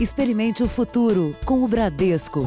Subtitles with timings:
[0.00, 2.42] Experimente o futuro com o Bradesco.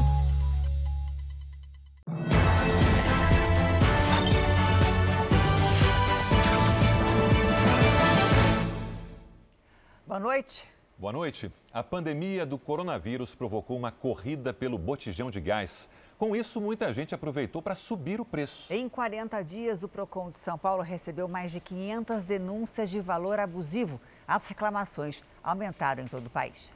[10.08, 10.66] Boa noite.
[10.98, 11.52] Boa noite.
[11.74, 15.90] A pandemia do coronavírus provocou uma corrida pelo botijão de gás.
[16.18, 18.72] Com isso, muita gente aproveitou para subir o preço.
[18.74, 23.40] Em 40 dias, o Procon de São Paulo recebeu mais de 500 denúncias de valor
[23.40, 24.00] abusivo.
[24.26, 26.72] As reclamações aumentaram em todo o país.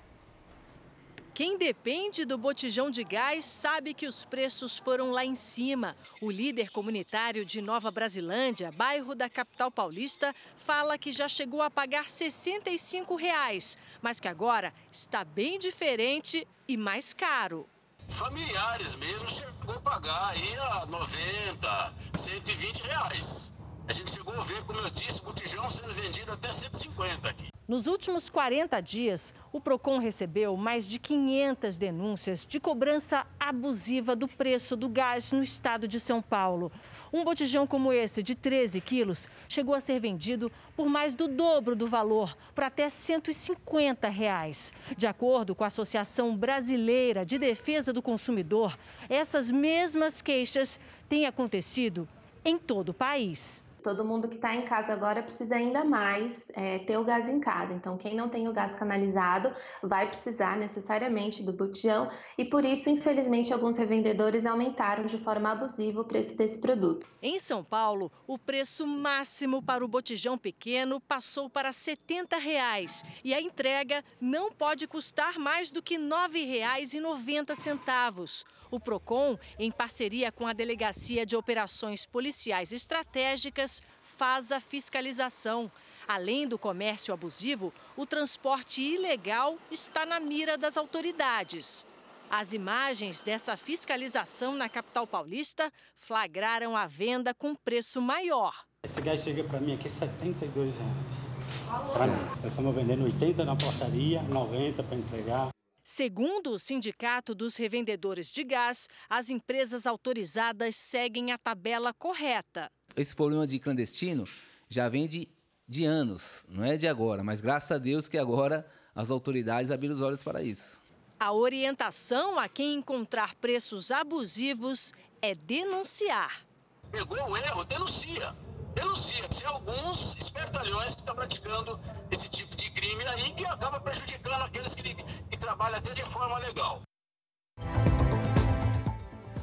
[1.36, 5.94] Quem depende do botijão de gás sabe que os preços foram lá em cima.
[6.22, 11.70] O líder comunitário de Nova Brasilândia, bairro da capital paulista, fala que já chegou a
[11.70, 17.68] pagar 65 reais, mas que agora está bem diferente e mais caro.
[18.08, 23.55] Familiares mesmo chegou a pagar aí a 90, 120 reais.
[23.88, 27.50] A gente chegou a ver, como eu disse, botijão sendo vendido até 150 aqui.
[27.68, 34.28] Nos últimos 40 dias, o Procon recebeu mais de 500 denúncias de cobrança abusiva do
[34.28, 36.72] preço do gás no estado de São Paulo.
[37.14, 41.76] Um botijão como esse, de 13 quilos, chegou a ser vendido por mais do dobro
[41.76, 44.74] do valor, por até 150 reais.
[44.98, 48.78] De acordo com a Associação Brasileira de Defesa do Consumidor,
[49.08, 52.08] essas mesmas queixas têm acontecido
[52.44, 56.80] em todo o país todo mundo que está em casa agora precisa ainda mais é,
[56.80, 57.72] ter o gás em casa.
[57.72, 62.90] Então, quem não tem o gás canalizado vai precisar necessariamente do botijão e por isso,
[62.90, 67.06] infelizmente, alguns revendedores aumentaram de forma abusiva o preço desse produto.
[67.22, 73.36] Em São Paulo, o preço máximo para o botijão pequeno passou para 70 reais, e
[73.36, 78.44] a entrega não pode custar mais do que R$ 9,90.
[78.76, 85.72] O PROCON, em parceria com a Delegacia de Operações Policiais Estratégicas, faz a fiscalização.
[86.06, 91.86] Além do comércio abusivo, o transporte ilegal está na mira das autoridades.
[92.30, 98.66] As imagens dessa fiscalização na capital paulista flagraram a venda com preço maior.
[98.84, 101.94] Esse gás chega para mim aqui 72 reais.
[101.94, 102.26] Para mim.
[102.44, 105.56] Nós estamos vendendo 80 na portaria, 90 para entregar.
[105.88, 112.72] Segundo o Sindicato dos Revendedores de Gás, as empresas autorizadas seguem a tabela correta.
[112.96, 114.28] Esse problema de clandestino
[114.68, 115.30] já vem de,
[115.68, 119.94] de anos, não é de agora, mas graças a Deus que agora as autoridades abriram
[119.94, 120.82] os olhos para isso.
[121.20, 124.92] A orientação a quem encontrar preços abusivos
[125.22, 126.48] é denunciar.
[126.92, 128.36] Pegou o erro, denuncia
[128.76, 131.80] denuncia-se alguns espertalhões que estão praticando
[132.12, 136.38] esse tipo de crime aí que acaba prejudicando aqueles que, que trabalham até de forma
[136.40, 136.82] legal.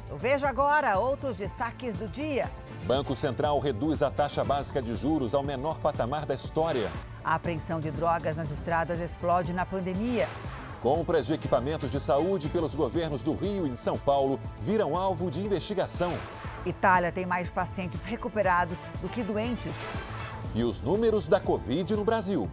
[0.09, 2.51] Eu vejo agora outros destaques do dia.
[2.85, 6.91] Banco Central reduz a taxa básica de juros ao menor patamar da história.
[7.23, 10.27] A apreensão de drogas nas estradas explode na pandemia.
[10.81, 15.31] Compras de equipamentos de saúde pelos governos do Rio e de São Paulo viram alvo
[15.31, 16.13] de investigação.
[16.65, 19.75] Itália tem mais pacientes recuperados do que doentes.
[20.55, 22.49] E os números da Covid no Brasil.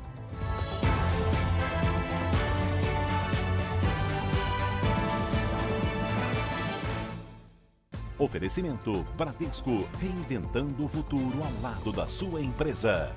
[8.19, 13.17] Oferecimento Bradesco, reinventando o futuro ao lado da sua empresa.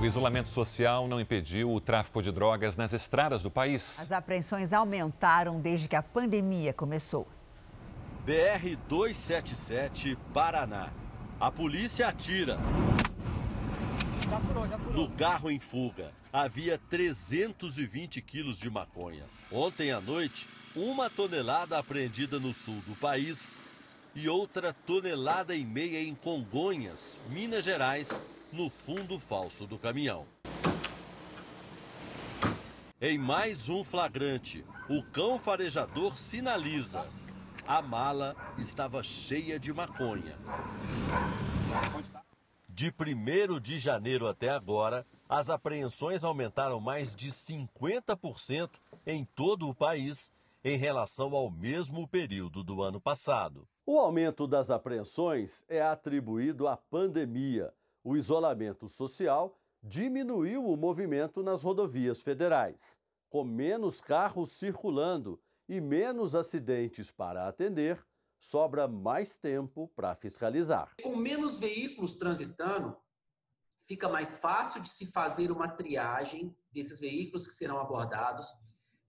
[0.00, 3.98] O isolamento social não impediu o tráfico de drogas nas estradas do país.
[3.98, 7.26] As apreensões aumentaram desde que a pandemia começou.
[8.24, 10.90] BR-277, Paraná.
[11.40, 12.60] A polícia atira.
[14.30, 14.94] Já furou, já furou.
[14.94, 19.24] No carro em fuga, havia 320 quilos de maconha.
[19.50, 23.58] Ontem à noite, uma tonelada apreendida no sul do país
[24.14, 28.22] e outra tonelada e meia em Congonhas, Minas Gerais,
[28.52, 30.26] no fundo falso do caminhão.
[33.00, 37.08] Em mais um flagrante, o cão farejador sinaliza.
[37.66, 40.36] A mala estava cheia de maconha.
[42.68, 48.70] De 1 de janeiro até agora, as apreensões aumentaram mais de 50%
[49.06, 50.32] em todo o país
[50.64, 53.68] em relação ao mesmo período do ano passado.
[53.86, 57.72] O aumento das apreensões é atribuído à pandemia
[58.08, 62.98] o isolamento social diminuiu o movimento nas rodovias federais.
[63.28, 65.38] Com menos carros circulando
[65.68, 68.02] e menos acidentes para atender,
[68.38, 70.94] sobra mais tempo para fiscalizar.
[71.02, 72.96] Com menos veículos transitando,
[73.86, 78.46] fica mais fácil de se fazer uma triagem desses veículos que serão abordados,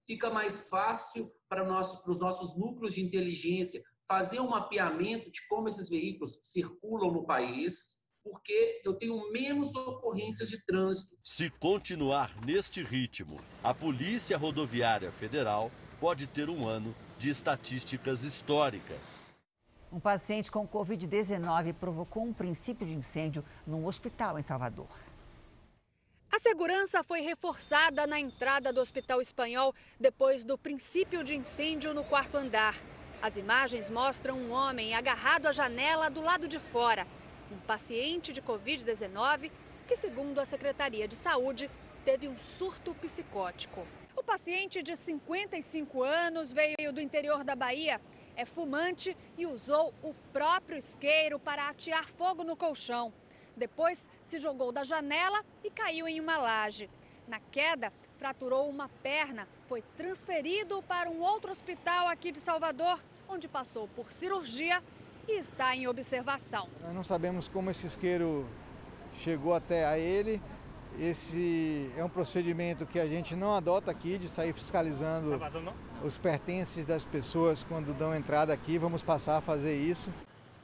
[0.06, 5.48] fica mais fácil para, nós, para os nossos núcleos de inteligência fazer um mapeamento de
[5.48, 11.18] como esses veículos circulam no país porque eu tenho menos ocorrências de trânsito.
[11.24, 19.34] Se continuar neste ritmo, a Polícia Rodoviária Federal pode ter um ano de estatísticas históricas.
[19.92, 24.90] Um paciente com Covid-19 provocou um princípio de incêndio num hospital em Salvador.
[26.32, 32.04] A segurança foi reforçada na entrada do Hospital Espanhol depois do princípio de incêndio no
[32.04, 32.76] quarto andar.
[33.20, 37.06] As imagens mostram um homem agarrado à janela do lado de fora.
[37.52, 39.52] Um paciente de Covid-19
[39.88, 41.70] que, segundo a Secretaria de Saúde,
[42.06, 43.88] teve um surto psicótico.
[44.16, 48.00] O paciente de 55 anos veio do interior da Bahia,
[48.36, 53.12] é fumante e usou o próprio isqueiro para atear fogo no colchão.
[53.58, 56.88] Depois se jogou da janela e caiu em uma laje.
[57.28, 63.48] Na queda, fraturou uma perna, foi transferido para um outro hospital aqui de Salvador, onde
[63.48, 64.84] passou por cirurgia
[65.30, 66.68] e está em observação.
[66.82, 68.48] Nós não sabemos como esse isqueiro
[69.22, 70.42] chegou até a ele.
[71.00, 75.40] Esse é um procedimento que a gente não adota aqui, de sair fiscalizando
[76.04, 78.78] os pertences das pessoas quando dão entrada aqui.
[78.78, 80.10] Vamos passar a fazer isso.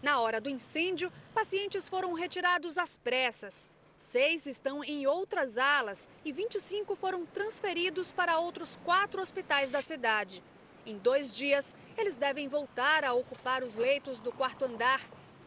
[0.02, 3.70] Na hora do incêndio, pacientes foram retirados às pressas.
[3.98, 10.44] Seis estão em outras alas e 25 foram transferidos para outros quatro hospitais da cidade.
[10.86, 15.02] Em dois dias, eles devem voltar a ocupar os leitos do quarto andar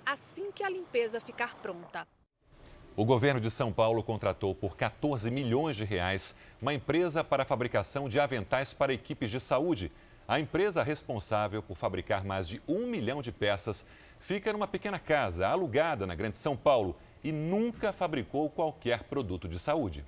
[0.05, 2.08] assim que a limpeza ficar pronta.
[2.96, 7.46] O governo de São Paulo contratou por 14 milhões de reais uma empresa para a
[7.46, 9.93] fabricação de aventais para equipes de saúde.
[10.26, 13.84] A empresa responsável por fabricar mais de um milhão de peças
[14.19, 19.58] fica numa pequena casa alugada na Grande São Paulo e nunca fabricou qualquer produto de
[19.58, 20.05] saúde.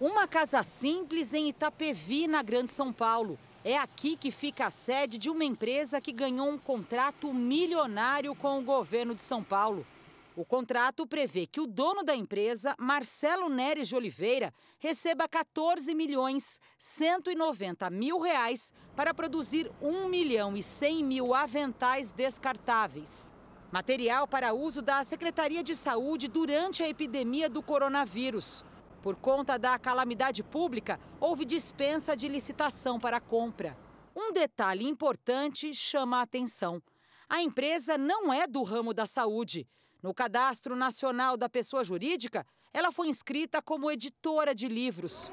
[0.00, 3.38] Uma casa simples em Itapevi, na Grande São Paulo.
[3.62, 8.58] É aqui que fica a sede de uma empresa que ganhou um contrato milionário com
[8.58, 9.86] o governo de São Paulo.
[10.34, 16.58] O contrato prevê que o dono da empresa, Marcelo Neres de Oliveira, receba 14 milhões
[16.78, 23.30] 190 mil reais para produzir 1 milhão e 100 mil aventais descartáveis.
[23.70, 28.64] Material para uso da Secretaria de Saúde durante a epidemia do coronavírus.
[29.02, 33.76] Por conta da calamidade pública, houve dispensa de licitação para a compra.
[34.14, 36.82] Um detalhe importante chama a atenção.
[37.28, 39.66] A empresa não é do ramo da saúde.
[40.02, 42.44] No Cadastro Nacional da Pessoa Jurídica,
[42.74, 45.32] ela foi inscrita como editora de livros.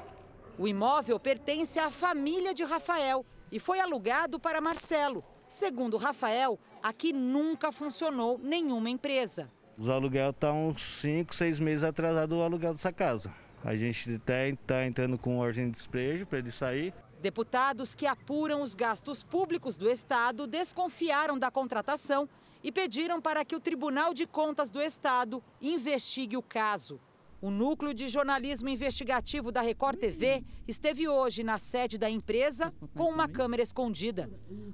[0.58, 5.22] O imóvel pertence à família de Rafael e foi alugado para Marcelo.
[5.48, 9.50] Segundo Rafael, aqui nunca funcionou nenhuma empresa.
[9.76, 13.32] Os aluguel estão uns 5, 6 meses atrasado o aluguel dessa casa.
[13.68, 16.94] A gente até está entrando com ordem de despejo para ele sair.
[17.20, 22.26] Deputados que apuram os gastos públicos do Estado desconfiaram da contratação
[22.64, 26.98] e pediram para que o Tribunal de Contas do Estado investigue o caso.
[27.42, 33.10] O núcleo de jornalismo investigativo da Record TV esteve hoje na sede da empresa com
[33.10, 34.30] uma câmera escondida.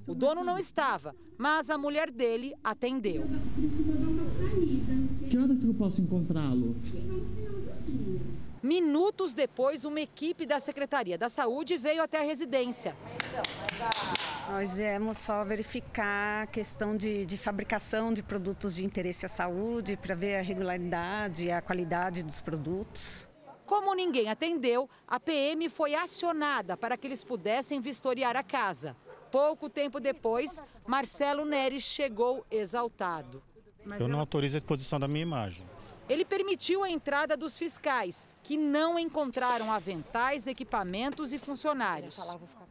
[0.07, 3.25] O dono não estava, mas a mulher dele atendeu.
[5.29, 6.77] Que horas que eu posso encontrá-lo?
[8.65, 12.97] Minutos depois, uma equipe da Secretaria da Saúde veio até a residência.
[14.49, 19.99] Nós viemos só verificar a questão de, de fabricação de produtos de interesse à saúde,
[19.99, 23.29] para ver a regularidade e a qualidade dos produtos.
[23.67, 28.97] Como ninguém atendeu, a PM foi acionada para que eles pudessem vistoriar a casa.
[29.31, 33.43] Pouco tempo depois, Marcelo Neres chegou exaltado.
[34.01, 35.74] Eu não autorizo a exposição da minha imagem.
[36.07, 42.19] Ele permitiu a entrada dos fiscais, que não encontraram aventais, equipamentos e funcionários.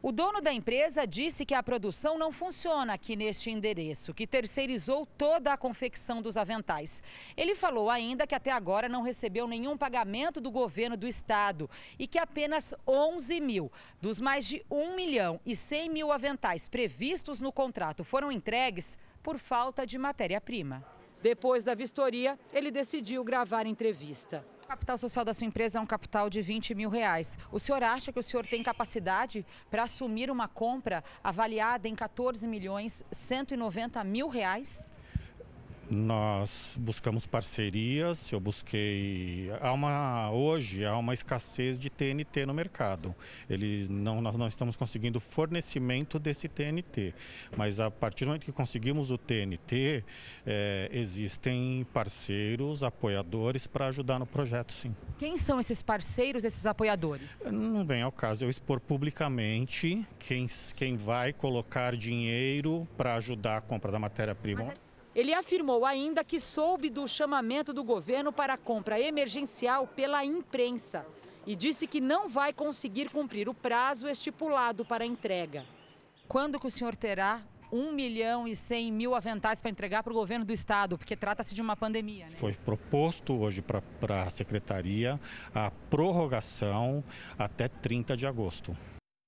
[0.00, 5.04] O dono da empresa disse que a produção não funciona aqui neste endereço, que terceirizou
[5.04, 7.02] toda a confecção dos aventais.
[7.36, 12.06] Ele falou ainda que até agora não recebeu nenhum pagamento do governo do estado e
[12.06, 17.50] que apenas 11 mil dos mais de 1 milhão e 100 mil aventais previstos no
[17.50, 20.93] contrato foram entregues por falta de matéria-prima.
[21.24, 24.46] Depois da vistoria, ele decidiu gravar entrevista.
[24.62, 27.38] O capital social da sua empresa é um capital de 20 mil reais.
[27.50, 32.46] O senhor acha que o senhor tem capacidade para assumir uma compra avaliada em 14
[32.46, 34.90] milhões 190 mil reais?
[35.90, 39.50] Nós buscamos parcerias, eu busquei.
[39.60, 43.14] Há uma, hoje há uma escassez de TNT no mercado.
[43.48, 47.14] Eles não, nós não estamos conseguindo fornecimento desse TNT.
[47.56, 50.02] Mas a partir do momento que conseguimos o TNT,
[50.46, 54.94] é, existem parceiros, apoiadores para ajudar no projeto, sim.
[55.18, 57.28] Quem são esses parceiros, esses apoiadores?
[57.44, 63.60] Não vem ao caso eu expor publicamente quem, quem vai colocar dinheiro para ajudar a
[63.60, 64.74] compra da matéria-prima.
[65.14, 71.06] Ele afirmou ainda que soube do chamamento do governo para a compra emergencial pela imprensa
[71.46, 75.64] e disse que não vai conseguir cumprir o prazo estipulado para a entrega.
[76.26, 80.16] Quando que o senhor terá 1 milhão e 100 mil aventais para entregar para o
[80.16, 82.26] governo do estado, porque trata-se de uma pandemia.
[82.26, 82.36] Né?
[82.36, 85.20] Foi proposto hoje para a secretaria
[85.54, 87.04] a prorrogação
[87.38, 88.76] até 30 de agosto.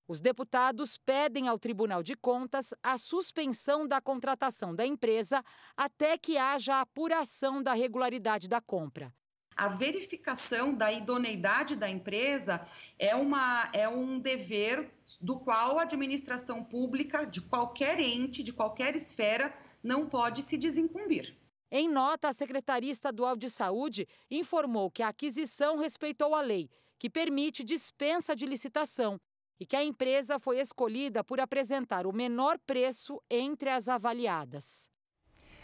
[0.09, 5.43] Os deputados pedem ao Tribunal de Contas a suspensão da contratação da empresa
[5.77, 9.13] até que haja apuração da regularidade da compra.
[9.57, 12.65] A verificação da idoneidade da empresa
[12.99, 18.95] é, uma, é um dever do qual a administração pública, de qualquer ente, de qualquer
[18.95, 21.35] esfera, não pode se desincumbir.
[21.69, 27.11] Em nota, a Secretaria Estadual de Saúde informou que a aquisição respeitou a lei, que
[27.11, 29.21] permite dispensa de licitação
[29.59, 34.91] e que a empresa foi escolhida por apresentar o menor preço entre as avaliadas.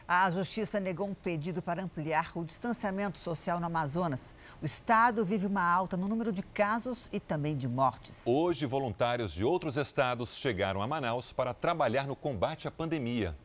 [0.06, 4.34] A Justiça negou um pedido para ampliar o distanciamento social no Amazonas.
[4.60, 8.24] O estado vive uma alta no número de casos e também de mortes.
[8.26, 13.36] Hoje, voluntários de outros estados chegaram a Manaus para trabalhar no combate à pandemia.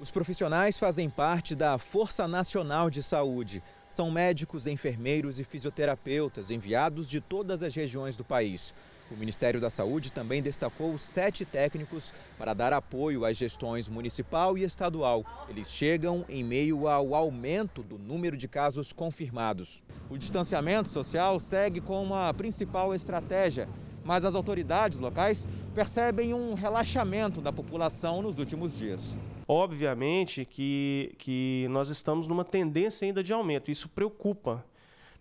[0.00, 3.62] Os profissionais fazem parte da Força Nacional de Saúde.
[3.88, 8.74] São médicos, enfermeiros e fisioterapeutas enviados de todas as regiões do país.
[9.10, 14.64] O Ministério da Saúde também destacou sete técnicos para dar apoio às gestões municipal e
[14.64, 15.24] estadual.
[15.48, 19.82] Eles chegam em meio ao aumento do número de casos confirmados.
[20.10, 23.66] O distanciamento social segue como a principal estratégia,
[24.04, 29.16] mas as autoridades locais percebem um relaxamento da população nos últimos dias.
[29.46, 34.62] Obviamente que, que nós estamos numa tendência ainda de aumento, isso preocupa,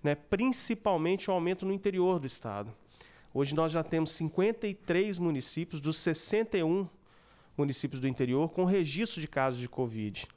[0.03, 0.15] né?
[0.15, 2.73] principalmente o aumento no interior do estado.
[3.39, 6.89] Hoje nós já temos 53 municípios dos 61
[7.55, 10.27] municípios do interior com registro de casos de Covid.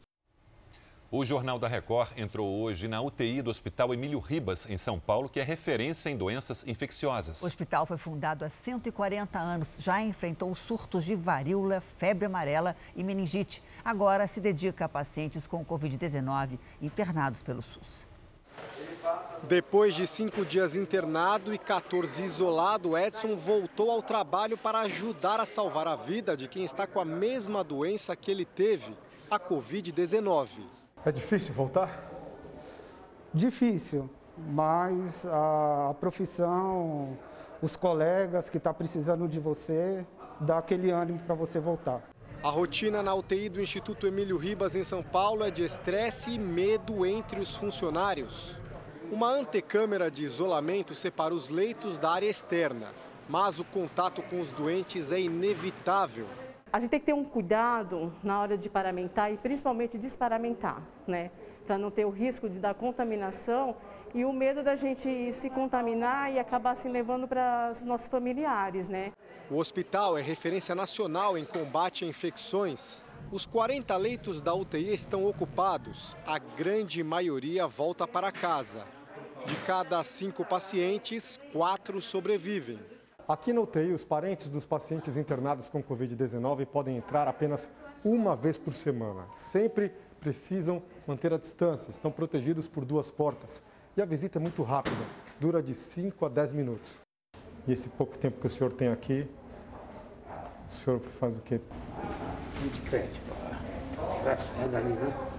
[1.11, 5.31] O Jornal da Record entrou hoje na UTI do Hospital Emílio Ribas, em São Paulo,
[5.31, 7.41] que é referência em doenças infecciosas.
[7.41, 13.03] O hospital foi fundado há 140 anos, já enfrentou surtos de varíola, febre amarela e
[13.03, 13.63] meningite.
[13.83, 18.10] Agora se dedica a pacientes com Covid-19 internados pelo SUS.
[19.43, 25.47] Depois de cinco dias internado e 14 isolado, Edson voltou ao trabalho para ajudar a
[25.47, 28.97] salvar a vida de quem está com a mesma doença que ele teve,
[29.31, 30.61] a Covid-19.
[31.05, 32.11] É difícil voltar?
[33.33, 37.17] Difícil, mas a, profissão,
[37.63, 40.05] os colegas que estão tá precisando de você,
[40.41, 42.03] dá aquele ânimo para você voltar.
[42.43, 46.39] A rotina na UTI do Instituto Emílio Ribas, em São Paulo, é de estresse e
[46.39, 48.61] medo entre os funcionários.
[49.11, 52.95] Uma antecâmera de isolamento separa os leitos da área externa,
[53.29, 56.27] mas o contato com os doentes é inevitável.
[56.73, 61.33] A gente tem que ter um cuidado na hora de paramentar e principalmente desparamentar, né?
[61.67, 63.75] Para não ter o risco de dar contaminação
[64.15, 69.11] e o medo da gente se contaminar e acabar se levando para nossos familiares, né?
[69.51, 73.05] O hospital é referência nacional em combate a infecções.
[73.33, 76.17] Os 40 leitos da UTI estão ocupados.
[76.25, 78.87] A grande maioria volta para casa.
[79.47, 82.79] De cada cinco pacientes, quatro sobrevivem.
[83.27, 87.71] Aqui no UTI, os parentes dos pacientes internados com Covid-19 podem entrar apenas
[88.05, 89.27] uma vez por semana.
[89.37, 93.63] Sempre precisam manter a distância, estão protegidos por duas portas.
[93.97, 95.05] E a visita é muito rápida,
[95.39, 97.01] dura de 5 a 10 minutos.
[97.67, 99.29] E esse pouco tempo que o senhor tem aqui,
[100.69, 101.61] o senhor faz o quê?
[102.73, 103.21] De frente,
[104.21, 105.30] Engraçado ali, viu?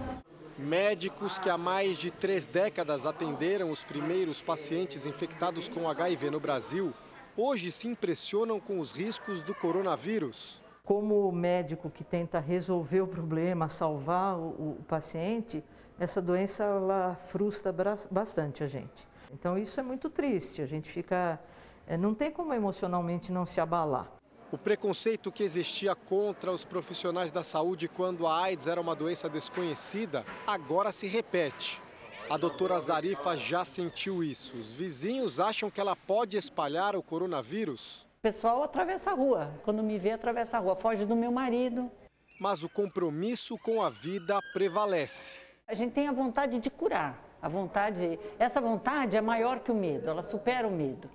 [0.58, 6.38] Médicos que há mais de três décadas atenderam os primeiros pacientes infectados com HIV no
[6.38, 6.92] Brasil,
[7.34, 10.62] hoje se impressionam com os riscos do coronavírus.
[10.84, 15.64] Como médico que tenta resolver o problema, salvar o, paciente,
[15.98, 17.74] essa doença ela frustra
[18.10, 19.08] bastante a gente.
[19.32, 21.40] Então isso é muito triste, a gente fica.
[21.86, 24.21] Eh, não tem como emocionalmente não se abalar.
[24.52, 29.26] O preconceito que existia contra os profissionais da saúde quando a AIDS era uma doença
[29.26, 31.80] desconhecida agora se repete.
[32.28, 34.54] A doutora Zarifa já sentiu isso.
[34.54, 38.06] Os vizinhos acham que ela pode espalhar o coronavírus.
[38.18, 39.58] O pessoal atravessa a rua.
[39.64, 40.76] Quando me vê, atravessa a rua.
[40.76, 41.90] Foge do meu marido.
[42.38, 45.40] Mas o compromisso com a vida prevalece.
[45.66, 47.18] A gente tem a vontade de curar.
[47.40, 51.08] A vontade, essa vontade é maior que o medo, ela supera o medo.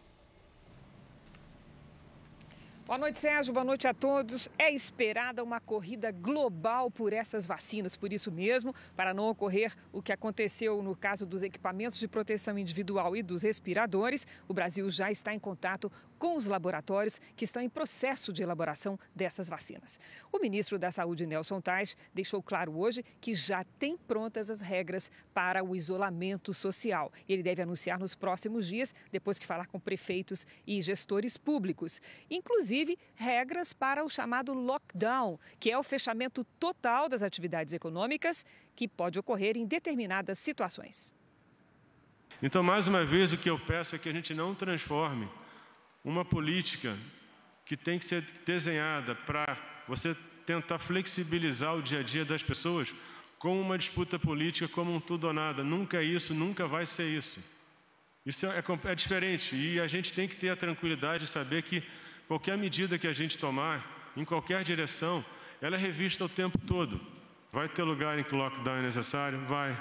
[2.88, 3.53] Boa noite, Sérgio.
[3.53, 4.50] Boa noite a todos.
[4.58, 7.98] É esperada uma corrida global por essas vacinas.
[7.98, 12.58] Por isso mesmo, para não ocorrer o que aconteceu no caso dos equipamentos de proteção
[12.58, 17.62] individual e dos respiradores, o Brasil já está em contato com os laboratórios que estão
[17.62, 20.00] em processo de elaboração dessas vacinas.
[20.32, 25.12] O ministro da Saúde, Nelson Tais, deixou claro hoje que já tem prontas as regras
[25.34, 27.12] para o isolamento social.
[27.28, 32.02] Ele deve anunciar nos próximos dias, depois que falar com prefeitos e gestores públicos.
[32.30, 38.46] Inclusive regras para o chamado lockdown, que é o fechamento total das atividades econômicas
[38.76, 41.14] que pode ocorrer em determinadas situações.
[42.42, 45.28] Então, mais uma vez, o que eu peço é que a gente não transforme
[46.10, 46.98] uma política
[47.66, 52.94] que tem que ser desenhada para você tentar flexibilizar o dia a dia das pessoas
[53.38, 55.64] com uma disputa política como um tudo ou nada.
[55.64, 57.44] Nunca é isso, nunca vai ser isso.
[58.26, 61.62] Isso é, é, é diferente e a gente tem que ter a tranquilidade de saber
[61.64, 61.84] que
[62.28, 65.24] Qualquer medida que a gente tomar, em qualquer direção,
[65.62, 67.00] ela é revista o tempo todo.
[67.54, 69.40] Vai ter lugar em que o lockdown é necessário?
[69.48, 69.78] Vai.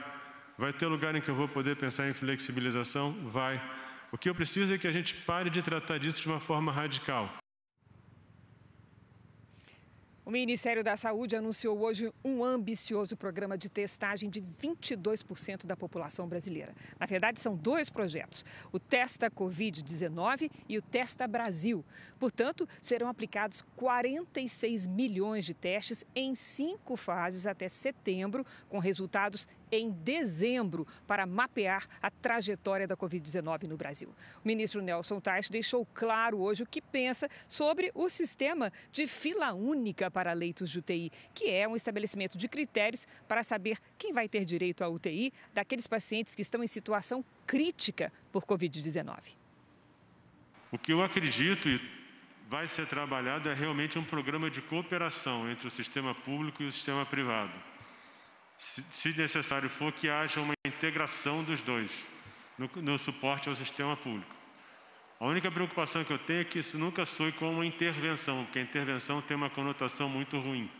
[0.56, 3.12] Vai ter lugar em que eu vou poder pensar em flexibilização?
[3.32, 3.60] Vai.
[4.12, 6.70] O que eu preciso é que a gente pare de tratar disso de uma forma
[6.70, 7.28] radical.
[10.26, 16.26] O Ministério da Saúde anunciou hoje um ambicioso programa de testagem de 22% da população
[16.26, 16.74] brasileira.
[16.98, 21.84] Na verdade, são dois projetos: o Testa Covid-19 e o Testa Brasil.
[22.18, 29.90] Portanto, serão aplicados 46 milhões de testes em cinco fases até setembro, com resultados em
[29.90, 34.14] dezembro para mapear a trajetória da Covid-19 no Brasil.
[34.44, 39.52] O ministro Nelson Tais deixou claro hoje o que pensa sobre o sistema de fila
[39.52, 44.28] única para leitos de UTI, que é um estabelecimento de critérios para saber quem vai
[44.28, 49.36] ter direito à UTI daqueles pacientes que estão em situação crítica por Covid-19.
[50.72, 51.80] O que eu acredito e
[52.48, 56.72] vai ser trabalhado é realmente um programa de cooperação entre o sistema público e o
[56.72, 57.75] sistema privado
[58.58, 61.90] se necessário for, que haja uma integração dos dois
[62.58, 64.34] no, no, suporte ao sistema público.
[65.20, 68.62] A única preocupação que eu tenho é que isso nunca soe como intervenção, porque a
[68.62, 70.70] intervenção tem uma conotação muito ruim.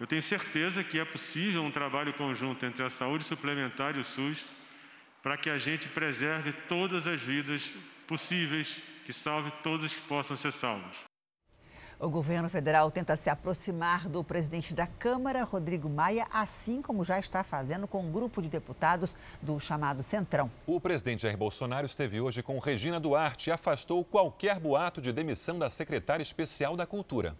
[0.00, 4.04] Eu tenho certeza que é possível um trabalho conjunto entre a saúde suplementar e o
[4.04, 4.44] SUS
[5.22, 7.72] para que a gente preserve todas as vidas
[8.06, 11.11] possíveis, que salve todas que possam ser salvas.
[12.02, 17.16] O governo federal tenta se aproximar do presidente da Câmara, Rodrigo Maia, assim como já
[17.16, 20.50] está fazendo com um grupo de deputados do chamado Centrão.
[20.66, 25.60] O presidente Jair Bolsonaro esteve hoje com Regina Duarte e afastou qualquer boato de demissão
[25.60, 27.36] da secretária especial da Cultura.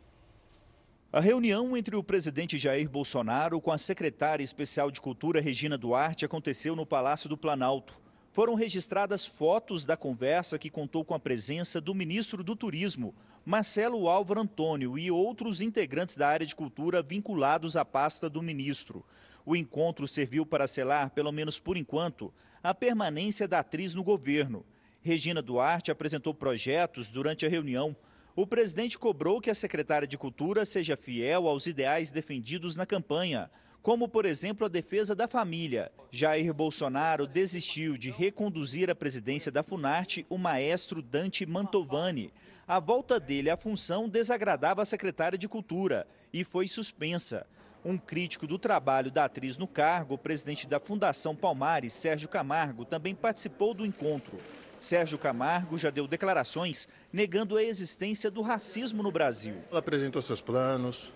[1.12, 6.24] A reunião entre o presidente Jair Bolsonaro com a secretária especial de Cultura, Regina Duarte,
[6.24, 8.00] aconteceu no Palácio do Planalto.
[8.32, 13.14] Foram registradas fotos da conversa que contou com a presença do ministro do Turismo,
[13.44, 19.04] Marcelo Álvaro Antônio e outros integrantes da área de cultura vinculados à pasta do ministro.
[19.44, 24.64] O encontro serviu para selar, pelo menos por enquanto, a permanência da atriz no governo.
[25.02, 27.94] Regina Duarte apresentou projetos durante a reunião.
[28.34, 33.50] O presidente cobrou que a secretária de Cultura seja fiel aos ideais defendidos na campanha,
[33.82, 35.90] como, por exemplo, a defesa da família.
[36.10, 42.32] Jair Bolsonaro desistiu de reconduzir à presidência da Funarte o maestro Dante Mantovani
[42.66, 47.46] a volta dele à função desagradava a secretária de Cultura e foi suspensa.
[47.84, 52.84] Um crítico do trabalho da atriz no cargo, o presidente da Fundação Palmares, Sérgio Camargo,
[52.84, 54.38] também participou do encontro.
[54.80, 59.56] Sérgio Camargo já deu declarações negando a existência do racismo no Brasil.
[59.68, 61.12] Ela apresentou seus planos,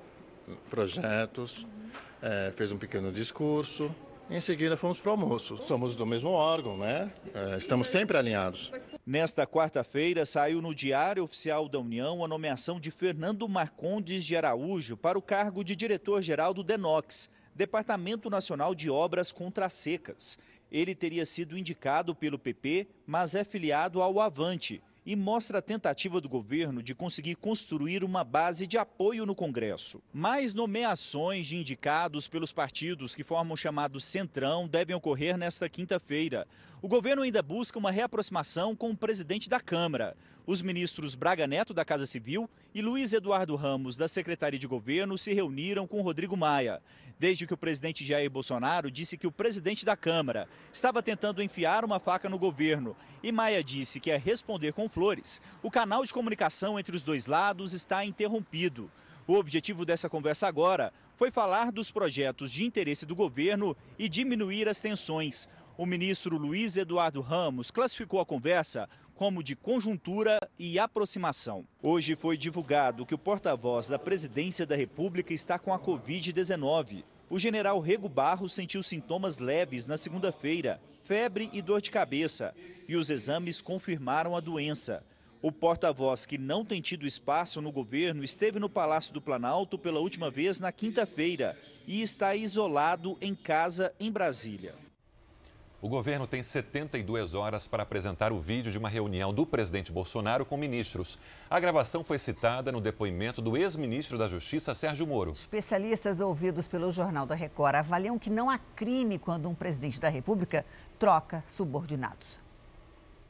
[0.68, 1.64] projetos,
[2.22, 3.94] é, fez um pequeno discurso.
[4.28, 5.56] Em seguida, fomos para o almoço.
[5.62, 7.12] Somos do mesmo órgão, né?
[7.32, 8.72] É, estamos sempre alinhados.
[9.06, 14.96] Nesta quarta-feira, saiu no Diário Oficial da União a nomeação de Fernando Marcondes de Araújo
[14.96, 20.40] para o cargo de diretor-geral do DENOX, Departamento Nacional de Obras Contra Secas.
[20.72, 26.20] Ele teria sido indicado pelo PP, mas é filiado ao Avante e mostra a tentativa
[26.20, 30.02] do governo de conseguir construir uma base de apoio no Congresso.
[30.12, 36.44] Mais nomeações de indicados pelos partidos que formam o chamado Centrão devem ocorrer nesta quinta-feira.
[36.82, 40.16] O governo ainda busca uma reaproximação com o presidente da Câmara.
[40.44, 45.16] Os ministros Braga Neto, da Casa Civil, e Luiz Eduardo Ramos, da Secretaria de Governo,
[45.16, 46.82] se reuniram com Rodrigo Maia
[47.18, 51.84] desde que o presidente Jair Bolsonaro disse que o presidente da Câmara estava tentando enfiar
[51.84, 56.12] uma faca no governo e Maia disse que é responder com flores, o canal de
[56.12, 58.90] comunicação entre os dois lados está interrompido.
[59.26, 64.68] O objetivo dessa conversa agora foi falar dos projetos de interesse do governo e diminuir
[64.68, 65.48] as tensões.
[65.76, 71.66] O ministro Luiz Eduardo Ramos classificou a conversa como de conjuntura e aproximação.
[71.82, 77.02] Hoje foi divulgado que o porta-voz da Presidência da República está com a Covid-19.
[77.30, 82.54] O general Rego Barros sentiu sintomas leves na segunda-feira, febre e dor de cabeça,
[82.86, 85.02] e os exames confirmaram a doença.
[85.40, 90.00] O porta-voz, que não tem tido espaço no governo, esteve no Palácio do Planalto pela
[90.00, 94.85] última vez na quinta-feira e está isolado em casa em Brasília.
[95.82, 100.46] O governo tem 72 horas para apresentar o vídeo de uma reunião do presidente Bolsonaro
[100.46, 101.18] com ministros.
[101.50, 105.32] A gravação foi citada no depoimento do ex-ministro da Justiça, Sérgio Moro.
[105.32, 110.08] Especialistas ouvidos pelo Jornal da Record avaliam que não há crime quando um presidente da
[110.08, 110.64] República
[110.98, 112.40] troca subordinados.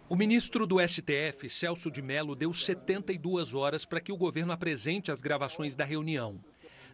[0.08, 5.10] O ministro do STF, Celso de Mello, deu 72 horas para que o governo apresente
[5.10, 6.38] as gravações da reunião.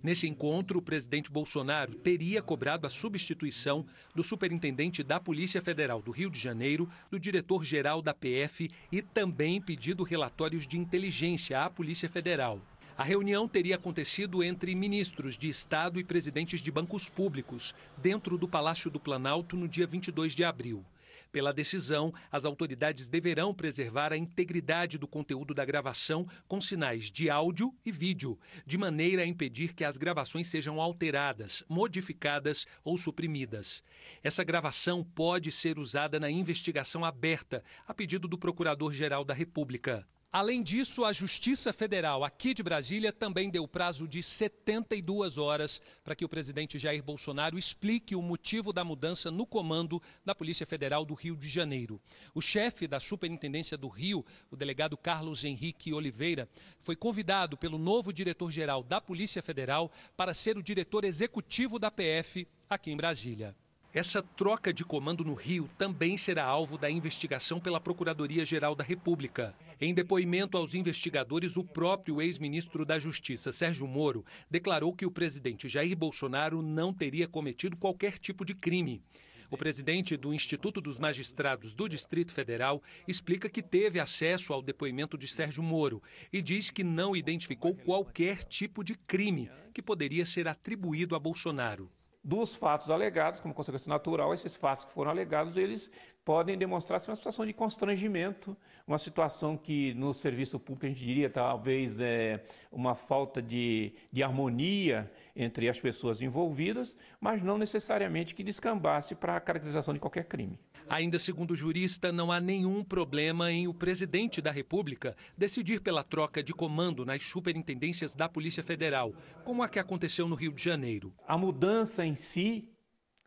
[0.03, 6.11] Nesse encontro, o presidente Bolsonaro teria cobrado a substituição do superintendente da Polícia Federal do
[6.11, 12.09] Rio de Janeiro, do diretor-geral da PF e também pedido relatórios de inteligência à Polícia
[12.09, 12.61] Federal.
[12.99, 18.49] A reunião teria acontecido entre ministros de Estado e presidentes de bancos públicos, dentro do
[18.49, 20.85] Palácio do Planalto, no dia 22 de abril.
[21.33, 27.31] Pela decisão, as autoridades deverão preservar a integridade do conteúdo da gravação com sinais de
[27.31, 33.83] áudio e vídeo, de maneira a impedir que as gravações sejam alteradas, modificadas ou suprimidas.
[34.23, 40.07] Essa gravação pode ser usada na investigação aberta, a pedido do Procurador-Geral da República.
[40.33, 46.17] Além disso, a Justiça Federal aqui de Brasília também deu prazo de 72 horas para
[46.17, 51.05] que o presidente Jair Bolsonaro explique o motivo da mudança no comando da Polícia Federal
[51.05, 52.01] do Rio de Janeiro.
[52.35, 56.49] O chefe da Superintendência do Rio, o delegado Carlos Henrique Oliveira,
[56.81, 62.49] foi convidado pelo novo diretor-geral da Polícia Federal para ser o diretor executivo da PF
[62.71, 63.55] aqui em Brasília.
[63.93, 69.55] Essa troca de comando no Rio também será alvo da investigação pela Procuradoria-Geral da República.
[69.85, 75.69] Em depoimento aos investigadores, o próprio ex-ministro da Justiça, Sérgio Moro, declarou que o presidente
[75.69, 79.03] Jair Bolsonaro não teria cometido qualquer tipo de crime.
[79.51, 85.19] O presidente do Instituto dos Magistrados do Distrito Federal explica que teve acesso ao depoimento
[85.19, 86.01] de Sérgio Moro
[86.33, 91.91] e diz que não identificou qualquer tipo de crime que poderia ser atribuído a Bolsonaro
[92.25, 95.91] dos fatos alegados, como consequência natural, esses fatos que foram alegados, eles
[96.25, 98.57] podem demonstrar-se uma situação de constrangimento,
[98.87, 104.23] uma situação que no serviço público a gente diria talvez é uma falta de, de
[104.23, 110.25] harmonia entre as pessoas envolvidas, mas não necessariamente que descambasse para a caracterização de qualquer
[110.25, 110.59] crime.
[110.89, 116.05] Ainda segundo o jurista, não há nenhum problema em o presidente da República decidir pela
[116.05, 120.63] troca de comando nas superintendências da Polícia Federal, como a que aconteceu no Rio de
[120.63, 121.13] Janeiro.
[121.27, 122.69] A mudança em si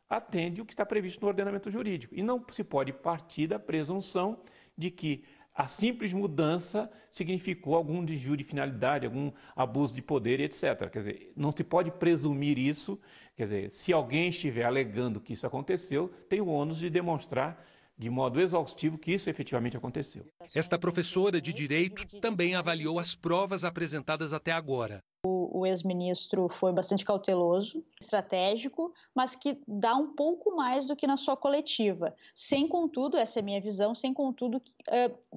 [0.10, 4.40] atende o que está previsto no ordenamento jurídico e não se pode partir da presunção
[4.78, 10.90] de que a simples mudança significou algum desvio de finalidade, algum abuso de poder, etc.
[10.92, 13.00] Quer dizer, não se pode presumir isso.
[13.38, 17.66] Quer dizer, se alguém estiver alegando que isso aconteceu, tem o ônus de demonstrar
[17.98, 20.26] de modo exaustivo que isso efetivamente aconteceu.
[20.54, 27.04] Esta professora de direito também avaliou as provas apresentadas até agora o ex-ministro foi bastante
[27.04, 32.16] cauteloso, estratégico, mas que dá um pouco mais do que na sua coletiva.
[32.34, 34.62] Sem, contudo, essa é a minha visão, sem, contudo,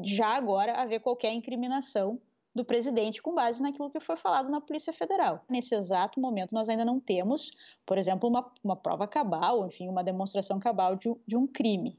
[0.03, 2.21] já agora haver qualquer incriminação
[2.55, 5.45] do presidente com base naquilo que foi falado na Polícia Federal.
[5.49, 7.53] Nesse exato momento, nós ainda não temos,
[7.87, 11.97] por exemplo, uma, uma prova cabal, enfim, uma demonstração cabal de, de um crime.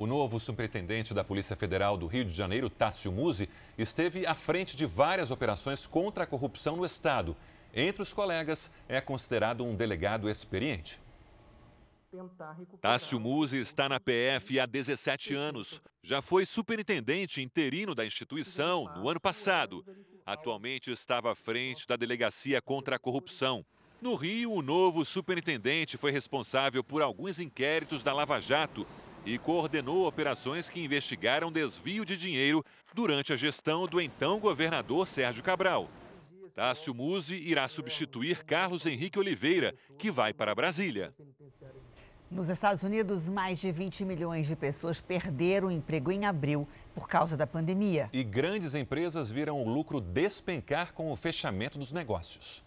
[0.00, 4.74] O novo superintendente da Polícia Federal do Rio de Janeiro, Tássio Musi, esteve à frente
[4.74, 7.36] de várias operações contra a corrupção no Estado.
[7.74, 10.98] Entre os colegas, é considerado um delegado experiente.
[12.80, 15.82] Tássio Musi está na PF há 17 anos.
[16.02, 19.84] Já foi superintendente interino da instituição no ano passado.
[20.24, 23.62] Atualmente estava à frente da Delegacia contra a Corrupção.
[24.00, 28.86] No Rio, o novo superintendente foi responsável por alguns inquéritos da Lava Jato
[29.24, 35.42] e coordenou operações que investigaram desvio de dinheiro durante a gestão do então governador Sérgio
[35.42, 35.88] Cabral.
[36.54, 41.14] Tássio Musi irá substituir Carlos Henrique Oliveira, que vai para Brasília.
[42.30, 47.08] Nos Estados Unidos, mais de 20 milhões de pessoas perderam o emprego em abril por
[47.08, 48.08] causa da pandemia.
[48.12, 52.62] E grandes empresas viram o lucro despencar com o fechamento dos negócios.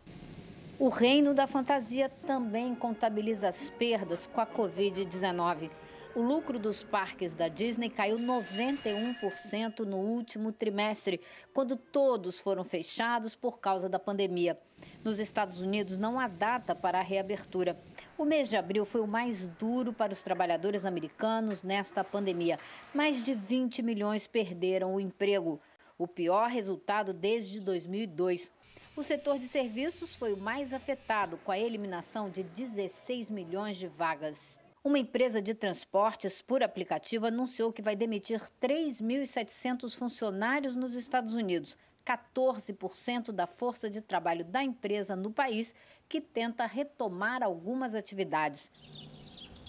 [0.78, 5.70] O reino da fantasia também contabiliza as perdas com a Covid-19.
[6.16, 11.20] O lucro dos parques da Disney caiu 91% no último trimestre,
[11.52, 14.60] quando todos foram fechados por causa da pandemia.
[15.04, 17.80] Nos Estados Unidos não há data para a reabertura.
[18.16, 22.60] O mês de abril foi o mais duro para os trabalhadores americanos nesta pandemia.
[22.94, 25.60] Mais de 20 milhões perderam o emprego,
[25.98, 28.52] o pior resultado desde 2002.
[28.96, 33.88] O setor de serviços foi o mais afetado, com a eliminação de 16 milhões de
[33.88, 34.62] vagas.
[34.86, 41.78] Uma empresa de transportes por aplicativo anunciou que vai demitir 3.700 funcionários nos Estados Unidos,
[42.06, 45.74] 14% da força de trabalho da empresa no país,
[46.10, 48.70] que tenta retomar algumas atividades.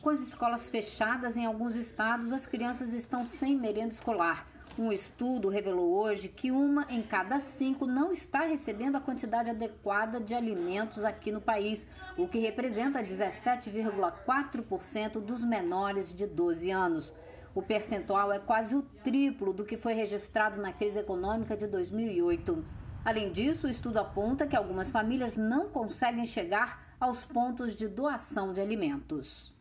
[0.02, 4.53] Com as escolas fechadas em alguns estados, as crianças estão sem merenda escolar.
[4.76, 10.20] Um estudo revelou hoje que uma em cada cinco não está recebendo a quantidade adequada
[10.20, 11.86] de alimentos aqui no país,
[12.18, 17.14] o que representa 17,4% dos menores de 12 anos.
[17.54, 22.64] O percentual é quase o triplo do que foi registrado na crise econômica de 2008.
[23.04, 28.52] Além disso, o estudo aponta que algumas famílias não conseguem chegar aos pontos de doação
[28.52, 29.53] de alimentos.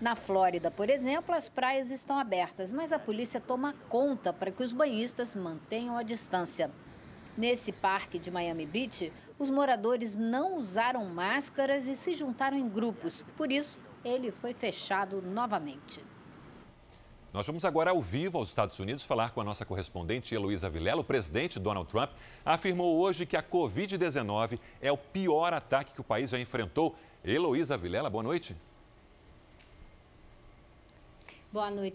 [0.00, 4.62] Na Flórida, por exemplo, as praias estão abertas, mas a polícia toma conta para que
[4.62, 6.70] os banhistas mantenham a distância.
[7.36, 13.24] Nesse parque de Miami Beach, os moradores não usaram máscaras e se juntaram em grupos.
[13.36, 16.04] Por isso, ele foi fechado novamente.
[17.32, 21.00] Nós vamos agora ao vivo aos Estados Unidos falar com a nossa correspondente Heloísa Vilela.
[21.00, 22.10] O presidente Donald Trump
[22.44, 26.94] afirmou hoje que a Covid-19 é o pior ataque que o país já enfrentou.
[27.24, 28.54] Heloísa Vilela, boa noite.
[28.54, 28.73] Boa noite,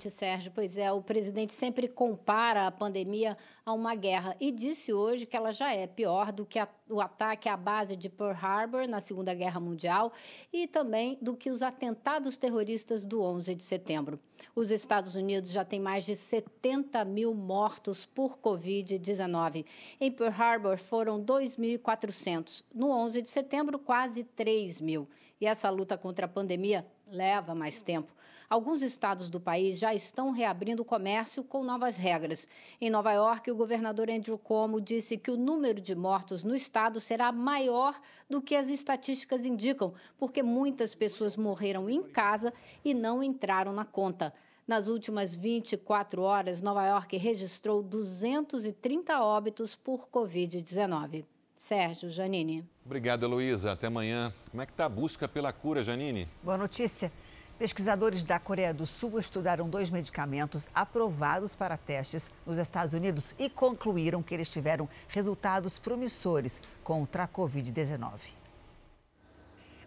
[0.10, 0.52] Sérgio.
[0.56, 5.36] Pois é, o presidente sempre compara a pandemia a uma guerra e disse hoje que
[5.36, 9.02] ela já é pior do que a, o ataque à base de Pearl Harbor na
[9.02, 10.14] Segunda Guerra Mundial
[10.54, 14.18] e também do que os atentados terroristas do 11 de setembro.
[14.56, 19.66] Os Estados Unidos já têm mais de 70 mil mortos por Covid-19.
[20.00, 22.64] Em Pearl Harbor foram 2.400.
[22.74, 25.06] No 11 de setembro, quase 3 mil.
[25.42, 28.19] E essa luta contra a pandemia leva mais tempo.
[28.50, 32.48] Alguns estados do país já estão reabrindo o comércio com novas regras.
[32.82, 37.00] Em Nova York, o governador Andrew Cuomo disse que o número de mortos no estado
[37.00, 42.52] será maior do que as estatísticas indicam, porque muitas pessoas morreram em casa
[42.84, 44.34] e não entraram na conta.
[44.68, 51.24] Nas últimas 24 horas, Nova York registrou 230 óbitos por Covid-19.
[51.56, 52.66] Sérgio Janine.
[52.84, 53.74] Obrigado, Heloísa.
[53.74, 54.34] Até amanhã.
[54.50, 56.28] Como é que está a busca pela cura, Janine?
[56.42, 57.12] Boa notícia.
[57.60, 63.50] Pesquisadores da Coreia do Sul estudaram dois medicamentos aprovados para testes nos Estados Unidos e
[63.50, 68.14] concluíram que eles tiveram resultados promissores contra a Covid-19.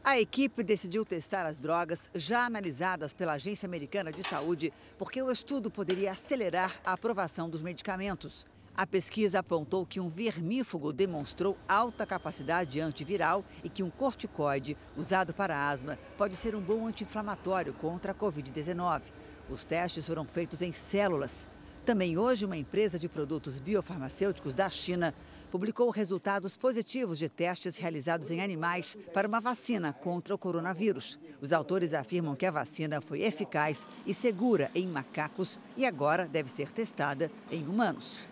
[0.05, 5.31] A equipe decidiu testar as drogas já analisadas pela Agência Americana de Saúde porque o
[5.31, 8.47] estudo poderia acelerar a aprovação dos medicamentos.
[8.75, 15.35] A pesquisa apontou que um vermífugo demonstrou alta capacidade antiviral e que um corticoide usado
[15.35, 19.03] para asma pode ser um bom anti-inflamatório contra a Covid-19.
[19.51, 21.47] Os testes foram feitos em células.
[21.85, 25.15] Também hoje, uma empresa de produtos biofarmacêuticos da China
[25.51, 31.19] publicou resultados positivos de testes realizados em animais para uma vacina contra o coronavírus.
[31.43, 36.51] Os autores afirmam que a vacina foi eficaz e segura em macacos e agora deve
[36.51, 38.32] ser testada em humanos.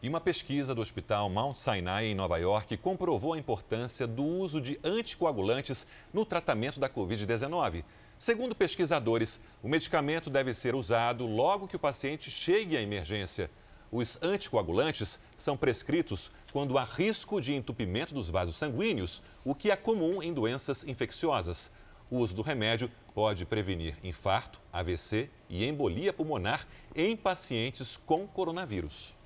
[0.00, 4.60] E uma pesquisa do Hospital Mount Sinai, em Nova York, comprovou a importância do uso
[4.60, 7.82] de anticoagulantes no tratamento da Covid-19.
[8.16, 13.50] Segundo pesquisadores, o medicamento deve ser usado logo que o paciente chegue à emergência.
[13.90, 19.74] Os anticoagulantes são prescritos quando há risco de entupimento dos vasos sanguíneos, o que é
[19.74, 21.72] comum em doenças infecciosas.
[22.08, 29.17] O uso do remédio pode prevenir infarto, AVC e embolia pulmonar em pacientes com coronavírus.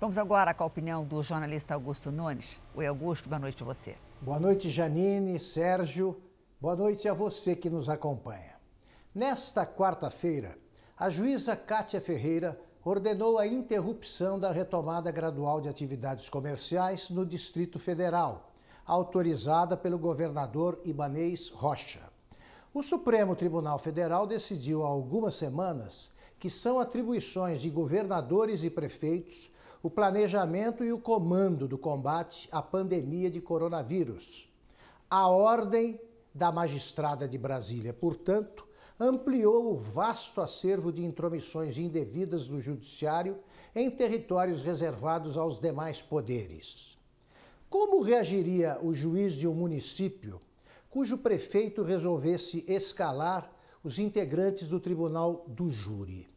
[0.00, 2.58] Vamos agora com a opinião do jornalista Augusto Nunes.
[2.74, 3.96] Oi, Augusto, boa noite a você.
[4.22, 6.18] Boa noite, Janine, Sérgio.
[6.58, 8.54] Boa noite a você que nos acompanha.
[9.14, 10.56] Nesta quarta-feira,
[10.96, 17.78] a juíza Cátia Ferreira ordenou a interrupção da retomada gradual de atividades comerciais no Distrito
[17.78, 18.54] Federal,
[18.86, 22.00] autorizada pelo governador Ibanês Rocha.
[22.72, 29.50] O Supremo Tribunal Federal decidiu há algumas semanas que são atribuições de governadores e prefeitos
[29.82, 34.48] o planejamento e o comando do combate à pandemia de coronavírus.
[35.08, 36.00] A ordem
[36.34, 43.38] da magistrada de Brasília, portanto, ampliou o vasto acervo de intromissões indevidas do Judiciário
[43.74, 46.98] em territórios reservados aos demais poderes.
[47.70, 50.40] Como reagiria o juiz de um município
[50.90, 53.50] cujo prefeito resolvesse escalar
[53.82, 56.28] os integrantes do tribunal do júri?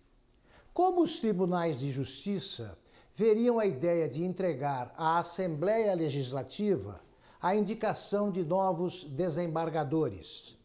[0.74, 2.78] Como os tribunais de justiça
[3.16, 7.02] veriam a ideia de entregar à Assembleia Legislativa
[7.42, 10.58] a indicação de novos desembargadores?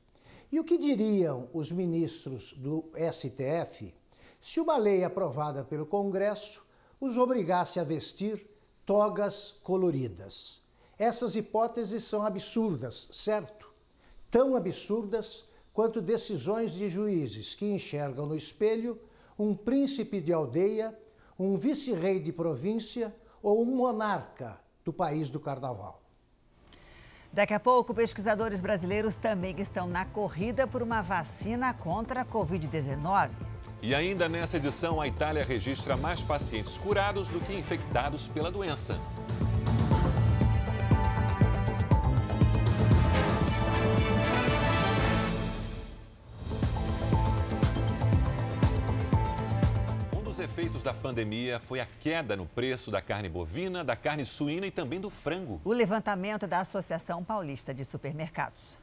[0.50, 3.94] E o que diriam os ministros do STF
[4.40, 6.64] se uma lei aprovada pelo Congresso
[7.00, 8.48] os obrigasse a vestir
[8.86, 10.62] togas coloridas?
[10.98, 13.70] Essas hipóteses são absurdas, certo?
[14.30, 18.98] Tão absurdas quanto decisões de juízes que enxergam no espelho
[19.38, 20.98] um príncipe de aldeia,
[21.38, 26.02] um vice-rei de província ou um monarca do país do carnaval.
[27.32, 33.30] Daqui a pouco, pesquisadores brasileiros também estão na corrida por uma vacina contra a Covid-19.
[33.82, 38.98] E ainda nessa edição, a Itália registra mais pacientes curados do que infectados pela doença.
[50.88, 54.98] Da pandemia foi a queda no preço da carne bovina, da carne suína e também
[54.98, 55.60] do frango.
[55.62, 58.78] O levantamento da Associação Paulista de Supermercados.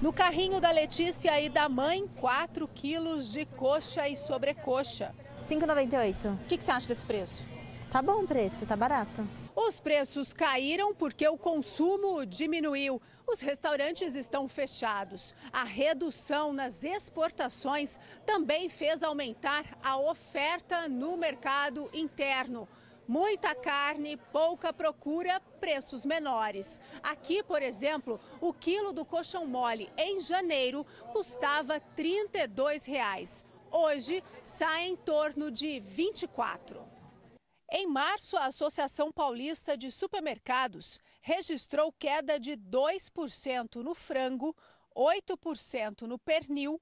[0.00, 5.14] No carrinho da Letícia e da mãe, 4 quilos de coxa e sobrecoxa.
[5.44, 6.34] 5,98.
[6.34, 7.51] O que, que você acha desse preço?
[7.92, 9.28] Tá bom o preço, tá barato.
[9.54, 13.02] Os preços caíram porque o consumo diminuiu.
[13.26, 15.34] Os restaurantes estão fechados.
[15.52, 22.66] A redução nas exportações também fez aumentar a oferta no mercado interno.
[23.06, 26.80] Muita carne, pouca procura, preços menores.
[27.02, 33.44] Aqui, por exemplo, o quilo do colchão mole em janeiro custava 32 reais.
[33.70, 36.91] Hoje sai em torno de 24.
[37.74, 44.54] Em março, a Associação Paulista de Supermercados registrou queda de 2% no frango,
[44.94, 46.78] 8% no pernil,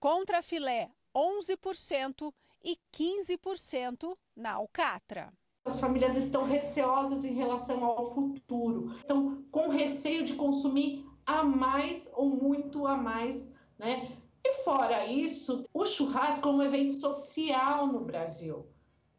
[0.00, 5.32] contra filé 11% e 15% na alcatra.
[5.64, 12.10] As famílias estão receosas em relação ao futuro, estão com receio de consumir a mais
[12.16, 14.18] ou muito a mais, né?
[14.44, 18.66] E fora isso, o churrasco é um evento social no Brasil,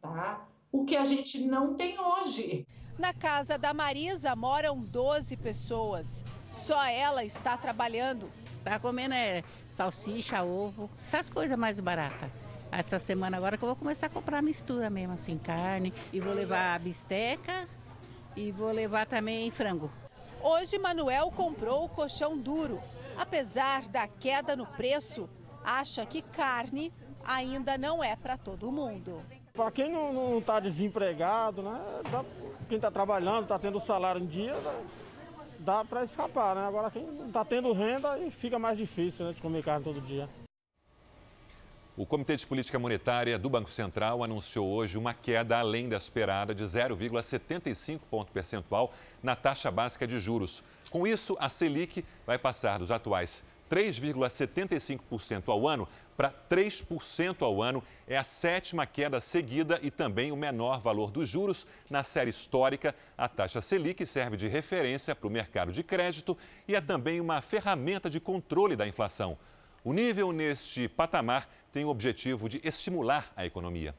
[0.02, 0.50] tá?
[0.74, 2.66] O que a gente não tem hoje.
[2.98, 6.24] Na casa da Marisa moram 12 pessoas.
[6.50, 8.28] Só ela está trabalhando.
[8.64, 12.28] Tá comendo é, salsicha, ovo, essas coisas mais baratas.
[12.72, 15.94] Essa semana agora que eu vou começar a comprar mistura mesmo, assim, carne.
[16.12, 17.68] E vou levar a bisteca
[18.34, 19.88] e vou levar também frango.
[20.42, 22.82] Hoje, Manuel comprou o colchão duro.
[23.16, 25.30] Apesar da queda no preço,
[25.62, 26.92] acha que carne
[27.24, 29.22] ainda não é para todo mundo.
[29.56, 31.80] Para quem não está desempregado, né?
[32.10, 32.24] Dá,
[32.68, 34.74] quem está trabalhando, está tendo salário em dia, dá,
[35.60, 36.66] dá para escapar, né?
[36.66, 40.28] Agora quem não está tendo renda, fica mais difícil né, de comer carne todo dia.
[41.96, 46.52] O Comitê de Política Monetária do Banco Central anunciou hoje uma queda além da esperada
[46.52, 50.64] de 0,75 ponto percentual na taxa básica de juros.
[50.90, 57.82] Com isso, a Selic vai passar dos atuais 3,75% ao ano para 3% ao ano.
[58.06, 62.94] É a sétima queda seguida e também o menor valor dos juros na série histórica.
[63.16, 66.36] A taxa Selic serve de referência para o mercado de crédito
[66.68, 69.38] e é também uma ferramenta de controle da inflação.
[69.82, 73.94] O nível neste patamar tem o objetivo de estimular a economia.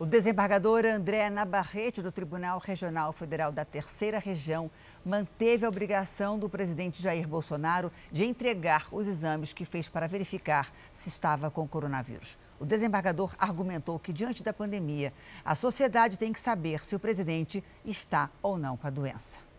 [0.00, 4.70] O desembargador André Nabarrete, do Tribunal Regional Federal da Terceira Região,
[5.04, 10.72] manteve a obrigação do presidente Jair Bolsonaro de entregar os exames que fez para verificar
[10.94, 12.38] se estava com coronavírus.
[12.58, 15.12] O desembargador argumentou que, diante da pandemia,
[15.44, 19.49] a sociedade tem que saber se o presidente está ou não com a doença.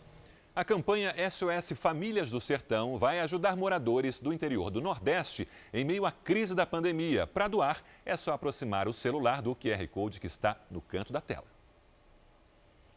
[0.54, 6.06] A campanha SOS Famílias do Sertão vai ajudar moradores do interior do Nordeste em meio
[6.06, 7.26] à crise da pandemia.
[7.26, 11.22] Para doar, é só aproximar o celular do QR Code que está no canto da
[11.22, 11.48] tela.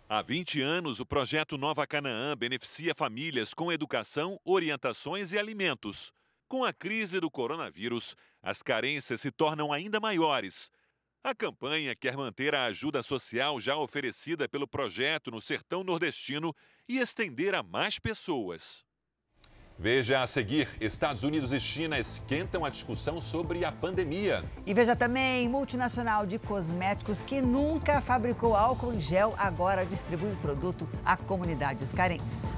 [0.08, 6.12] Há 20 anos, o projeto Nova Canaã beneficia famílias com educação, orientações e alimentos.
[6.48, 10.72] Com a crise do coronavírus, as carências se tornam ainda maiores.
[11.26, 16.54] A campanha quer manter a ajuda social já oferecida pelo projeto no sertão nordestino
[16.86, 18.84] e estender a mais pessoas.
[19.78, 24.44] Veja a seguir: Estados Unidos e China esquentam a discussão sobre a pandemia.
[24.66, 30.36] E veja também: multinacional de cosméticos que nunca fabricou álcool em gel agora distribui o
[30.36, 32.50] produto a comunidades carentes.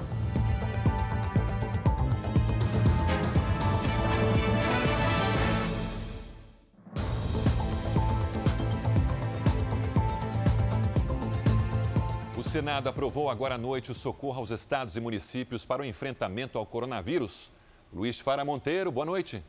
[12.57, 16.65] Senado aprovou agora à noite o socorro aos estados e municípios para o enfrentamento ao
[16.65, 17.51] coronavírus.
[17.93, 19.45] Luiz Fara Monteiro, boa noite.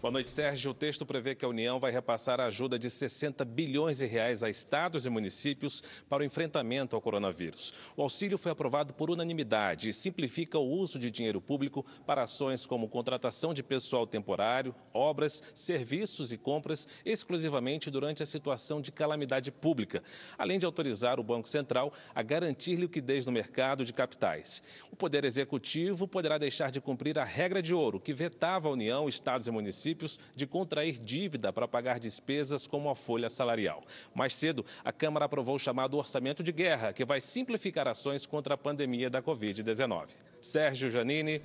[0.00, 0.70] Boa noite, Sérgio.
[0.70, 4.42] O texto prevê que a União vai repassar a ajuda de 60 bilhões de reais
[4.42, 7.74] a estados e municípios para o enfrentamento ao coronavírus.
[7.94, 12.64] O auxílio foi aprovado por unanimidade e simplifica o uso de dinheiro público para ações
[12.64, 19.52] como contratação de pessoal temporário, obras, serviços e compras exclusivamente durante a situação de calamidade
[19.52, 20.02] pública,
[20.38, 24.62] além de autorizar o Banco Central a garantir liquidez no mercado de capitais.
[24.90, 29.06] O Poder Executivo poderá deixar de cumprir a regra de ouro que vetava a União,
[29.06, 33.80] estados e municípios municípios de contrair dívida para pagar despesas como a folha salarial.
[34.14, 38.54] Mais cedo, a Câmara aprovou o chamado Orçamento de Guerra, que vai simplificar ações contra
[38.54, 40.10] a pandemia da Covid-19.
[40.40, 41.42] Sérgio Janini.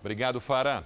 [0.00, 0.84] Obrigado, Fará.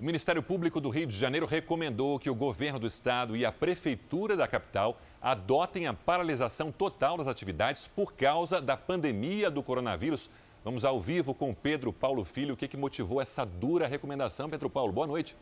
[0.00, 3.52] O Ministério Público do Rio de Janeiro recomendou que o governo do estado e a
[3.52, 10.28] prefeitura da capital adotem a paralisação total das atividades por causa da pandemia do coronavírus.
[10.64, 12.54] Vamos ao vivo com Pedro Paulo Filho.
[12.54, 14.92] O que motivou essa dura recomendação, Pedro Paulo?
[14.92, 15.36] Boa noite.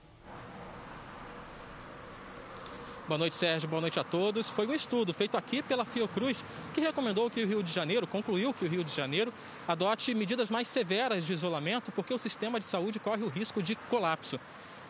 [3.10, 3.68] Boa noite, Sérgio.
[3.68, 4.48] Boa noite a todos.
[4.48, 8.54] Foi um estudo feito aqui pela Fiocruz que recomendou que o Rio de Janeiro, concluiu
[8.54, 9.34] que o Rio de Janeiro
[9.66, 13.74] adote medidas mais severas de isolamento porque o sistema de saúde corre o risco de
[13.74, 14.38] colapso.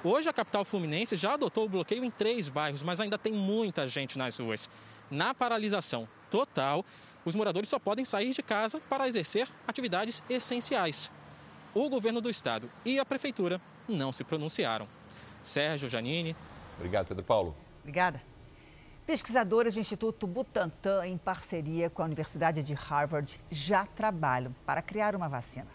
[0.04, 3.88] Hoje a capital fluminense já adotou o bloqueio em três bairros, mas ainda tem muita
[3.88, 4.68] gente nas ruas.
[5.10, 6.84] Na paralisação total,
[7.24, 11.10] os moradores só podem sair de casa para exercer atividades essenciais.
[11.72, 13.58] O governo do estado e a prefeitura
[13.88, 14.86] não se pronunciaram.
[15.42, 16.36] Sérgio Janine.
[16.76, 17.69] Obrigado, Pedro Paulo.
[17.80, 18.22] Obrigada.
[19.06, 25.16] Pesquisadores do Instituto Butantan, em parceria com a Universidade de Harvard, já trabalham para criar
[25.16, 25.66] uma vacina.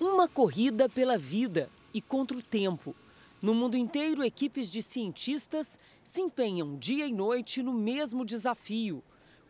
[0.00, 2.96] Uma corrida pela vida e contra o tempo.
[3.42, 9.02] No mundo inteiro, equipes de cientistas se empenham dia e noite no mesmo desafio,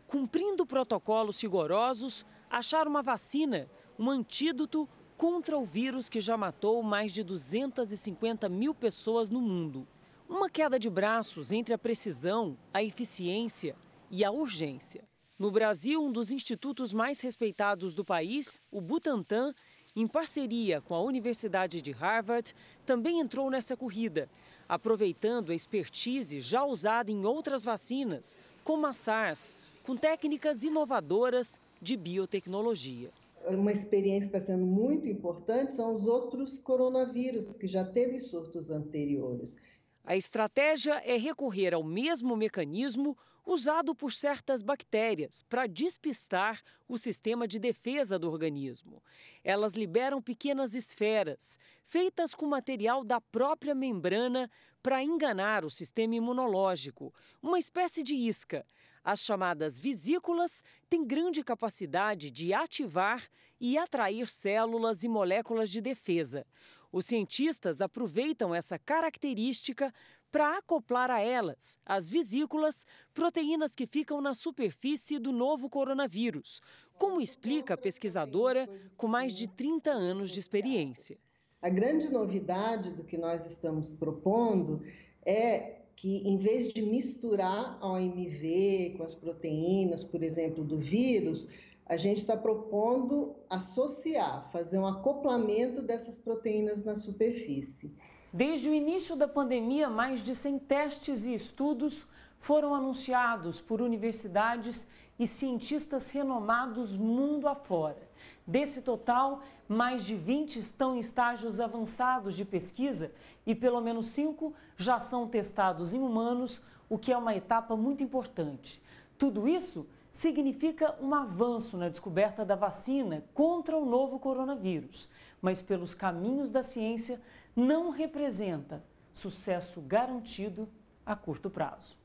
[0.05, 7.13] cumprindo protocolos rigorosos, achar uma vacina, um antídoto contra o vírus que já matou mais
[7.13, 9.87] de 250 mil pessoas no mundo.
[10.33, 13.75] Uma queda de braços entre a precisão, a eficiência
[14.09, 15.03] e a urgência.
[15.37, 19.53] No Brasil, um dos institutos mais respeitados do país, o Butantan,
[19.95, 24.27] em parceria com a Universidade de Harvard, também entrou nessa corrida,
[24.67, 29.53] aproveitando a expertise já usada em outras vacinas, como a SARS,
[29.83, 33.11] com técnicas inovadoras de biotecnologia.
[33.45, 38.71] Uma experiência que está sendo muito importante são os outros coronavírus, que já teve surtos
[38.71, 39.57] anteriores.
[40.05, 47.47] A estratégia é recorrer ao mesmo mecanismo usado por certas bactérias para despistar o sistema
[47.47, 49.01] de defesa do organismo.
[49.43, 54.49] Elas liberam pequenas esferas, feitas com material da própria membrana,
[54.81, 58.65] para enganar o sistema imunológico, uma espécie de isca.
[59.01, 63.23] As chamadas vesículas têm grande capacidade de ativar
[63.63, 66.45] e atrair células e moléculas de defesa.
[66.91, 69.89] Os cientistas aproveitam essa característica
[70.29, 76.59] para acoplar a elas, as vesículas, proteínas que ficam na superfície do novo coronavírus,
[76.97, 81.17] como explica a pesquisadora com mais de 30 anos de experiência.
[81.61, 84.83] A grande novidade do que nós estamos propondo
[85.25, 91.47] é que, em vez de misturar a OMV com as proteínas, por exemplo, do vírus,
[91.85, 97.93] a gente está propondo associar, fazer um acoplamento dessas proteínas na superfície.
[98.31, 102.07] Desde o início da pandemia, mais de 100 testes e estudos
[102.39, 104.87] foram anunciados por universidades
[105.19, 108.09] e cientistas renomados mundo afora.
[108.45, 113.11] Desse total, mais de 20 estão em estágios avançados de pesquisa
[113.45, 118.03] e pelo menos cinco já são testados em humanos, o que é uma etapa muito
[118.03, 118.81] importante.
[119.17, 125.09] Tudo isso significa um avanço na descoberta da vacina contra o novo coronavírus,
[125.41, 127.19] mas pelos caminhos da ciência
[127.55, 128.83] não representa
[129.13, 130.69] sucesso garantido
[131.05, 131.97] a curto prazo.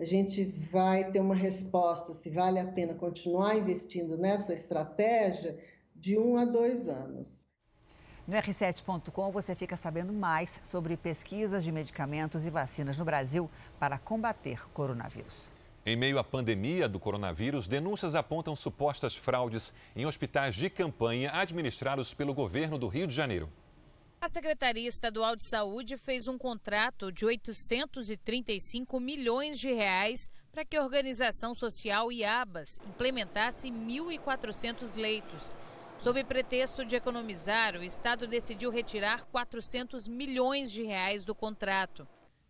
[0.00, 5.58] A gente vai ter uma resposta se vale a pena continuar investindo nessa estratégia
[5.94, 7.44] de um a dois anos.
[8.26, 13.50] No r7.com você fica sabendo mais sobre pesquisas de medicamentos e vacinas no Brasil
[13.80, 15.57] para combater o coronavírus.
[15.88, 22.12] Em meio à pandemia do coronavírus, denúncias apontam supostas fraudes em hospitais de campanha administrados
[22.12, 23.50] pelo governo do Rio de Janeiro.
[24.20, 30.76] A Secretaria Estadual de Saúde fez um contrato de 835 milhões de reais para que
[30.76, 35.56] a organização social IABAS implementasse 1.400 leitos.
[35.98, 42.06] Sob pretexto de economizar, o Estado decidiu retirar 400 milhões de reais do contrato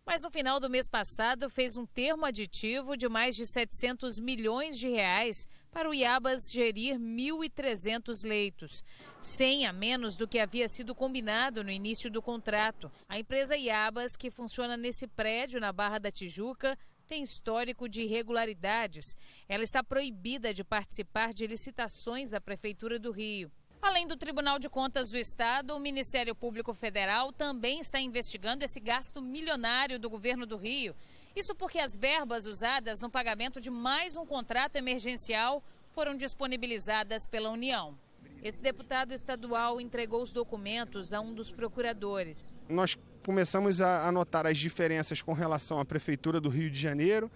[0.09, 4.79] mas no final do mês passado fez um termo aditivo de mais de 700 milhões
[4.79, 8.83] de reais para o Iabas gerir 1.300 leitos,
[9.21, 12.91] 100 a menos do que havia sido combinado no início do contrato.
[13.07, 19.15] A empresa Iabas, que funciona nesse prédio na Barra da Tijuca, tem histórico de irregularidades.
[19.47, 23.51] Ela está proibida de participar de licitações da Prefeitura do Rio.
[23.81, 28.79] Além do Tribunal de Contas do Estado, o Ministério Público Federal também está investigando esse
[28.79, 30.93] gasto milionário do governo do Rio.
[31.33, 37.49] Isso porque as verbas usadas no pagamento de mais um contrato emergencial foram disponibilizadas pela
[37.49, 37.97] União.
[38.43, 42.53] Esse deputado estadual entregou os documentos a um dos procuradores.
[42.67, 47.31] Nós começamos a notar as diferenças com relação à Prefeitura do Rio de Janeiro,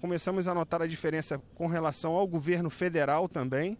[0.00, 3.78] começamos a notar a diferença com relação ao governo federal também.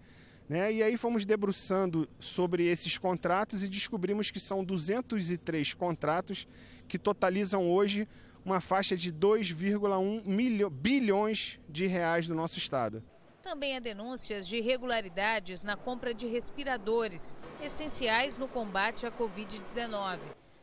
[0.50, 0.72] Né?
[0.72, 6.48] E aí fomos debruçando sobre esses contratos e descobrimos que são 203 contratos
[6.88, 8.08] que totalizam hoje
[8.44, 13.00] uma faixa de 2,1 bilhões de reais do nosso estado.
[13.40, 17.32] Também há denúncias de irregularidades na compra de respiradores,
[17.62, 20.18] essenciais no combate à Covid-19.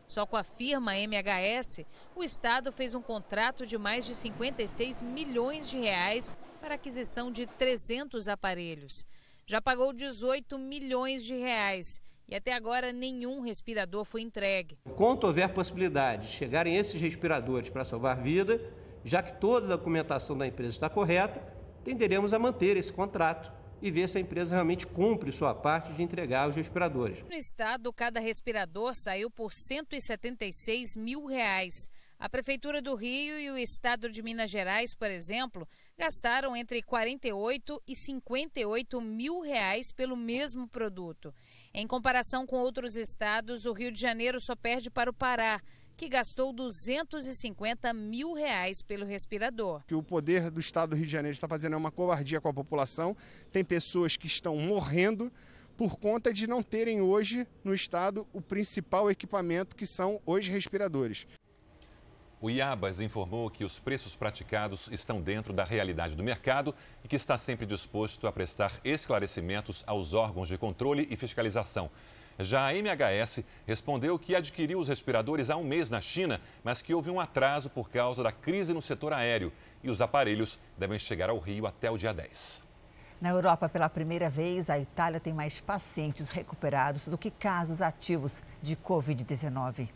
[0.05, 5.69] Só com a firma MHS, o Estado fez um contrato de mais de 56 milhões
[5.69, 9.05] de reais para aquisição de 300 aparelhos
[9.48, 14.78] já pagou 18 milhões de reais e até agora nenhum respirador foi entregue.
[14.86, 18.62] Enquanto houver possibilidade de chegarem esses respiradores para salvar vida,
[19.06, 21.41] já que toda a documentação da empresa está correta,
[21.86, 23.50] tenderemos a manter esse contrato
[23.82, 27.24] e ver se a empresa realmente cumpre sua parte de entregar os respiradores.
[27.24, 31.89] No estado, cada respirador saiu por 176 mil reais.
[32.20, 37.80] A Prefeitura do Rio e o Estado de Minas Gerais, por exemplo, gastaram entre 48
[37.88, 41.32] e 58 mil reais pelo mesmo produto.
[41.72, 45.61] Em comparação com outros estados, o Rio de Janeiro só perde para o Pará,
[45.95, 49.84] que gastou 250 mil reais pelo respirador.
[49.91, 52.53] O poder do estado do Rio de Janeiro está fazendo é uma covardia com a
[52.53, 53.15] população.
[53.51, 55.32] Tem pessoas que estão morrendo
[55.78, 61.28] por conta de não terem hoje no estado o principal equipamento que são os respiradores.
[62.39, 66.73] O IABAS informou que os preços praticados estão dentro da realidade do mercado
[67.03, 71.89] e que está sempre disposto a prestar esclarecimentos aos órgãos de controle e fiscalização.
[72.38, 76.93] Já a MHS respondeu que adquiriu os respiradores há um mês na China, mas que
[76.93, 79.51] houve um atraso por causa da crise no setor aéreo
[79.83, 82.63] e os aparelhos devem chegar ao Rio até o dia 10.
[83.19, 88.43] Na Europa, pela primeira vez, a Itália tem mais pacientes recuperados do que casos ativos
[88.61, 89.89] de Covid-19.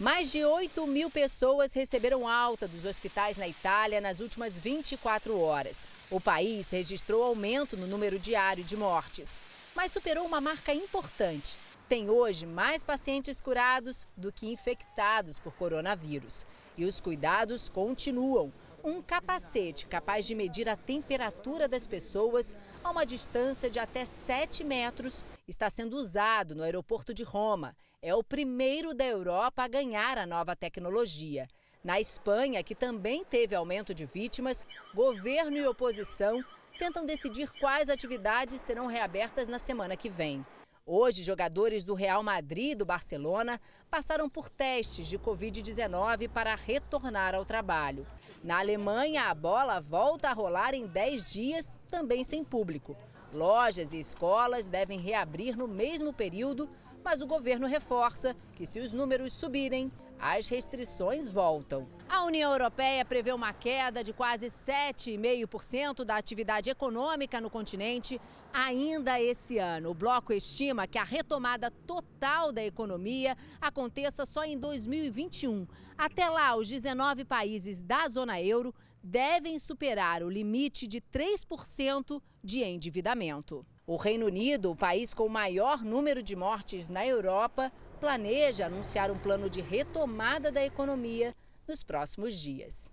[0.00, 5.86] Mais de 8 mil pessoas receberam alta dos hospitais na Itália nas últimas 24 horas.
[6.10, 9.40] O país registrou aumento no número diário de mortes,
[9.72, 11.56] mas superou uma marca importante.
[11.88, 16.44] Tem hoje mais pacientes curados do que infectados por coronavírus.
[16.76, 18.52] E os cuidados continuam.
[18.82, 24.64] Um capacete capaz de medir a temperatura das pessoas a uma distância de até 7
[24.64, 30.18] metros está sendo usado no aeroporto de Roma é o primeiro da Europa a ganhar
[30.18, 31.48] a nova tecnologia.
[31.82, 36.44] Na Espanha, que também teve aumento de vítimas, governo e oposição
[36.78, 40.44] tentam decidir quais atividades serão reabertas na semana que vem.
[40.84, 43.58] Hoje, jogadores do Real Madrid e do Barcelona
[43.90, 48.06] passaram por testes de Covid-19 para retornar ao trabalho.
[48.42, 52.94] Na Alemanha, a bola volta a rolar em 10 dias, também sem público.
[53.32, 56.68] Lojas e escolas devem reabrir no mesmo período
[57.04, 61.86] mas o governo reforça que, se os números subirem, as restrições voltam.
[62.08, 68.18] A União Europeia prevê uma queda de quase 7,5% da atividade econômica no continente
[68.52, 69.90] ainda esse ano.
[69.90, 75.66] O bloco estima que a retomada total da economia aconteça só em 2021.
[75.98, 82.62] Até lá, os 19 países da zona euro devem superar o limite de 3% de
[82.62, 83.66] endividamento.
[83.86, 87.70] O Reino Unido, o país com o maior número de mortes na Europa,
[88.00, 91.34] planeja anunciar um plano de retomada da economia
[91.68, 92.90] nos próximos dias.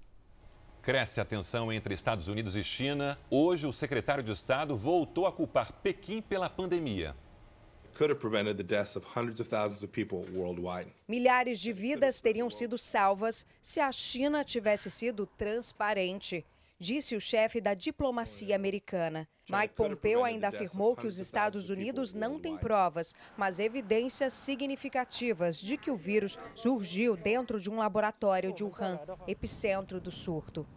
[0.81, 3.17] Cresce a tensão entre Estados Unidos e China.
[3.29, 7.15] Hoje, o secretário de Estado voltou a culpar Pequim pela pandemia.
[11.07, 16.45] Milhares de vidas teriam sido salvas se a China tivesse sido transparente,
[16.81, 19.29] disse o chefe da diplomacia americana.
[19.47, 25.77] Mike Pompeo ainda afirmou que os Estados Unidos não têm provas, mas evidências significativas de
[25.77, 30.67] que o vírus surgiu dentro de um laboratório de Wuhan, epicentro do surto.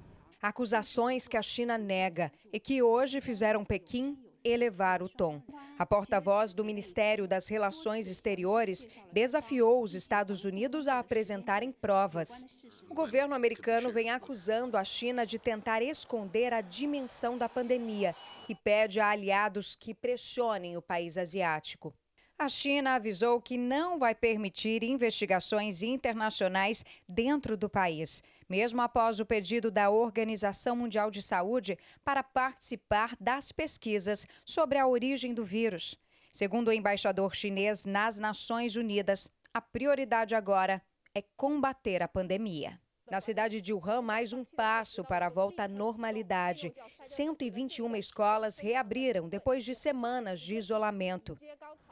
[0.43, 5.43] Acusações que a China nega e que hoje fizeram Pequim elevar o tom.
[5.79, 12.47] A porta-voz do Ministério das Relações Exteriores desafiou os Estados Unidos a apresentarem provas.
[12.89, 18.15] O governo americano vem acusando a China de tentar esconder a dimensão da pandemia
[18.49, 21.95] e pede a aliados que pressionem o país asiático.
[22.39, 29.27] A China avisou que não vai permitir investigações internacionais dentro do país mesmo após o
[29.27, 35.97] pedido da Organização Mundial de Saúde para participar das pesquisas sobre a origem do vírus.
[36.33, 40.83] Segundo o embaixador chinês nas Nações Unidas, a prioridade agora
[41.15, 42.81] é combater a pandemia.
[43.11, 46.73] Na cidade de Wuhan, mais um passo para a volta à normalidade.
[47.01, 51.37] 121 escolas reabriram depois de semanas de isolamento.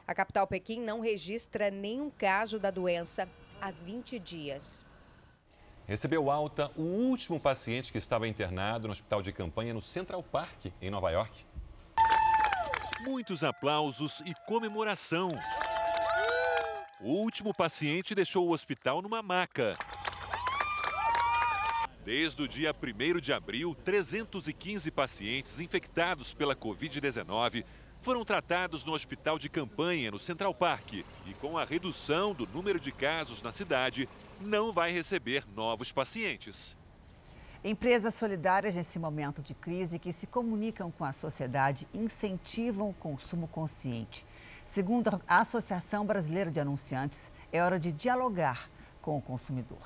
[0.05, 3.29] A capital Pequim não registra nenhum caso da doença
[3.61, 4.85] há 20 dias
[5.87, 10.65] recebeu alta o último paciente que estava internado no hospital de campanha no Central Park,
[10.81, 11.45] em Nova York.
[13.01, 15.29] Muitos aplausos e comemoração.
[17.01, 19.77] O último paciente deixou o hospital numa maca.
[22.05, 27.63] Desde o dia 1 de abril, 315 pacientes infectados pela Covid-19
[28.03, 32.77] foram tratados no hospital de campanha no Central Park e, com a redução do número
[32.77, 34.09] de casos na cidade,
[34.41, 36.75] não vai receber novos pacientes.
[37.63, 43.47] Empresas solidárias nesse momento de crise que se comunicam com a sociedade incentivam o consumo
[43.47, 44.25] consciente.
[44.65, 48.69] Segundo a Associação Brasileira de Anunciantes, é hora de dialogar
[49.01, 49.79] com o consumidor.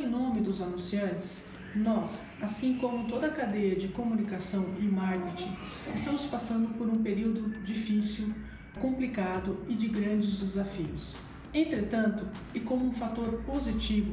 [0.00, 1.44] Em nome dos anunciantes,
[1.74, 5.56] nós, assim como toda a cadeia de comunicação e marketing,
[5.94, 8.34] estamos passando por um período difícil,
[8.80, 11.14] complicado e de grandes desafios.
[11.52, 14.12] Entretanto, e como um fator positivo,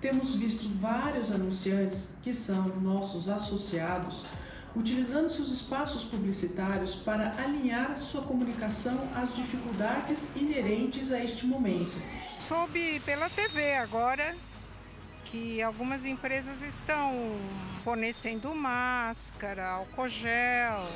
[0.00, 4.24] temos visto vários anunciantes que são nossos associados
[4.76, 11.90] utilizando seus espaços publicitários para alinhar sua comunicação às dificuldades inerentes a este momento.
[12.46, 14.36] Soube pela TV agora
[15.30, 17.36] que algumas empresas estão
[17.84, 20.86] fornecendo máscara, álcool gel.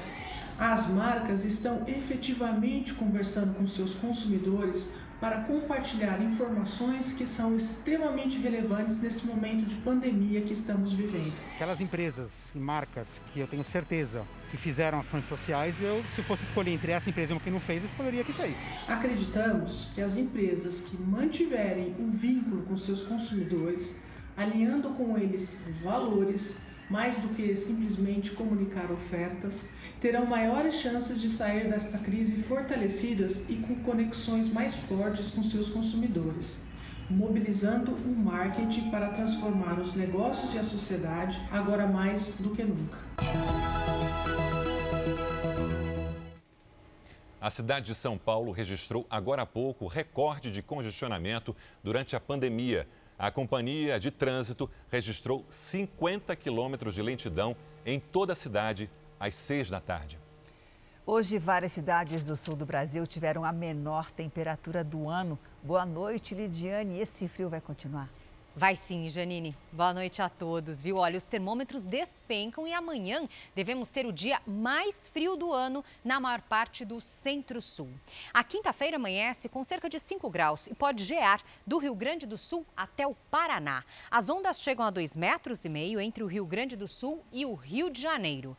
[0.59, 4.89] As marcas estão efetivamente conversando com seus consumidores
[5.21, 11.33] para compartilhar informações que são extremamente relevantes nesse momento de pandemia que estamos vivendo.
[11.55, 16.43] Aquelas empresas e marcas que eu tenho certeza que fizeram ações sociais, eu, se fosse
[16.43, 18.57] escolher entre essa empresa e uma que não fez, eu escolheria que fez.
[18.89, 23.97] Acreditamos que as empresas que mantiverem um vínculo com seus consumidores
[24.37, 26.57] alinhando com eles valores,
[26.89, 29.65] mais do que simplesmente comunicar ofertas,
[30.01, 35.71] terão maiores chances de sair desta crise fortalecidas e com conexões mais fortes com seus
[35.71, 36.61] consumidores,
[37.09, 42.99] mobilizando o marketing para transformar os negócios e a sociedade agora mais do que nunca.
[47.43, 52.87] A cidade de São Paulo registrou agora há pouco recorde de congestionamento durante a pandemia.
[53.23, 57.55] A companhia de trânsito registrou 50 quilômetros de lentidão
[57.87, 60.19] em toda a cidade às 6 da tarde.
[61.07, 65.39] Hoje, várias cidades do sul do Brasil tiveram a menor temperatura do ano.
[65.63, 66.99] Boa noite, Lidiane.
[66.99, 68.09] Esse frio vai continuar?
[68.55, 69.57] Vai sim, Janine.
[69.73, 70.99] Boa noite a todos, viu?
[70.99, 76.21] Olha, os termômetros despencam e amanhã devemos ter o dia mais frio do ano na
[76.21, 77.89] maior parte do centro-sul.
[78.31, 82.37] A quinta-feira amanhece com cerca de 5 graus e pode gear do Rio Grande do
[82.37, 83.83] Sul até o Paraná.
[84.11, 87.47] As ondas chegam a 2,5 metros e meio entre o Rio Grande do Sul e
[87.47, 88.55] o Rio de Janeiro.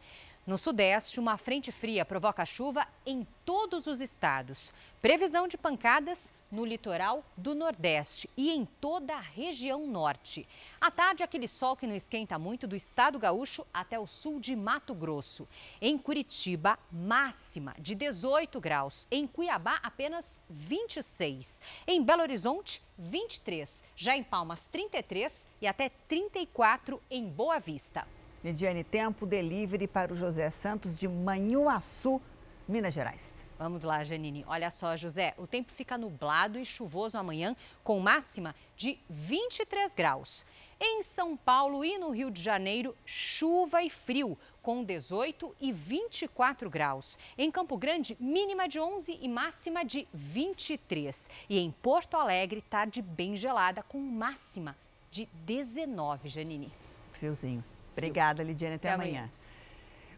[0.45, 4.73] No Sudeste, uma frente fria provoca chuva em todos os estados.
[5.01, 10.45] Previsão de pancadas no litoral do Nordeste e em toda a região norte.
[10.81, 14.53] À tarde, aquele sol que não esquenta muito do estado gaúcho até o sul de
[14.53, 15.47] Mato Grosso.
[15.81, 19.07] Em Curitiba, máxima de 18 graus.
[19.09, 21.61] Em Cuiabá, apenas 26.
[21.87, 23.81] Em Belo Horizonte, 23.
[23.95, 28.05] Já em Palmas, 33 e até 34 em Boa Vista.
[28.43, 32.21] Lidiane, tempo delivery para o José Santos de Manhuaçu,
[32.67, 33.45] Minas Gerais.
[33.57, 34.43] Vamos lá, Janine.
[34.45, 40.45] Olha só, José, o tempo fica nublado e chuvoso amanhã, com máxima de 23 graus.
[40.77, 46.69] Em São Paulo e no Rio de Janeiro, chuva e frio, com 18 e 24
[46.69, 47.17] graus.
[47.37, 51.29] Em Campo Grande, mínima de 11 e máxima de 23.
[51.49, 54.75] E em Porto Alegre, tarde bem gelada, com máxima
[55.09, 56.69] de 19, Janine.
[57.13, 57.63] Friozinho.
[57.93, 58.75] Obrigada, Lidiane.
[58.75, 59.19] Até, Até amanhã.
[59.19, 59.31] amanhã.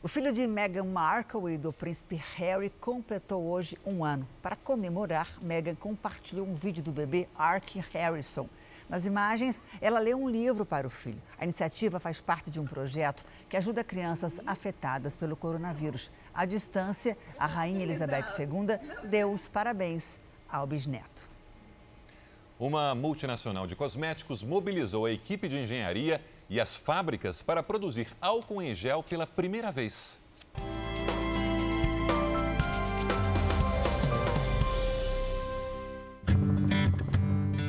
[0.02, 4.28] O filho de Meghan Markle e do príncipe Harry completou hoje um ano.
[4.42, 8.48] Para comemorar, Meghan compartilhou um vídeo do bebê Ark Harrison.
[8.88, 11.20] Nas imagens, ela lê um livro para o filho.
[11.40, 16.12] A iniciativa faz parte de um projeto que ajuda crianças afetadas pelo coronavírus.
[16.32, 21.28] À distância, a rainha Elizabeth II deu os parabéns ao bisneto.
[22.60, 28.62] Uma multinacional de cosméticos mobilizou a equipe de engenharia e as fábricas para produzir álcool
[28.62, 30.20] em gel pela primeira vez.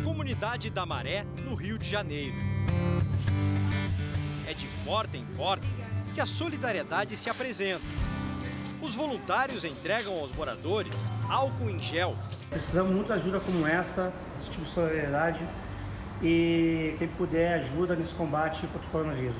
[0.04, 2.36] Comunidade da Maré, no Rio de Janeiro.
[4.48, 5.66] É de porta em porta
[6.14, 7.84] que a solidariedade se apresenta.
[8.80, 12.16] Os voluntários entregam aos moradores álcool em gel.
[12.50, 15.46] Precisamos muito de ajuda como essa, esse tipo de solidariedade
[16.22, 19.36] e quem puder ajuda nesse combate contra o coronavírus.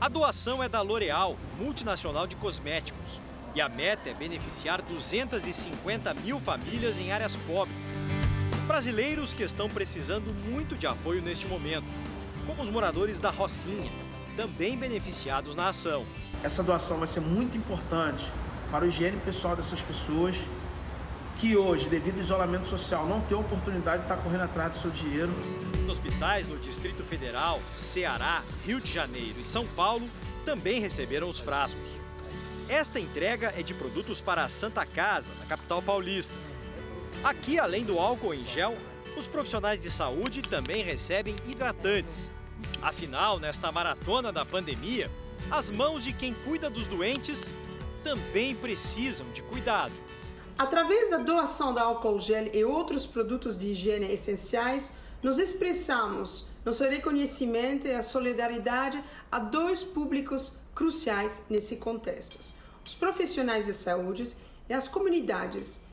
[0.00, 3.20] A doação é da L'Oréal, multinacional de cosméticos.
[3.54, 7.92] E a meta é beneficiar 250 mil famílias em áreas pobres.
[8.66, 11.86] Brasileiros que estão precisando muito de apoio neste momento,
[12.46, 13.90] como os moradores da Rocinha,
[14.36, 16.04] também beneficiados na ação.
[16.42, 18.30] Essa doação vai ser muito importante
[18.70, 20.36] para o higiene pessoal dessas pessoas
[21.42, 24.90] que hoje, devido ao isolamento social, não tem oportunidade de estar correndo atrás do seu
[24.92, 25.32] dinheiro.
[25.90, 30.08] Hospitais no Distrito Federal, Ceará, Rio de Janeiro e São Paulo
[30.44, 32.00] também receberam os frascos.
[32.68, 36.32] Esta entrega é de produtos para a Santa Casa, na capital paulista.
[37.24, 38.76] Aqui, além do álcool em gel,
[39.16, 42.30] os profissionais de saúde também recebem hidratantes.
[42.80, 45.10] Afinal, nesta maratona da pandemia,
[45.50, 47.52] as mãos de quem cuida dos doentes
[48.04, 50.11] também precisam de cuidado.
[50.58, 54.92] Através da doação de álcool gel e outros produtos de higiene essenciais,
[55.22, 62.38] nos expressamos nosso reconhecimento e a solidariedade a dois públicos cruciais nesse contexto:
[62.84, 64.36] os profissionais de saúde
[64.68, 65.86] e as comunidades.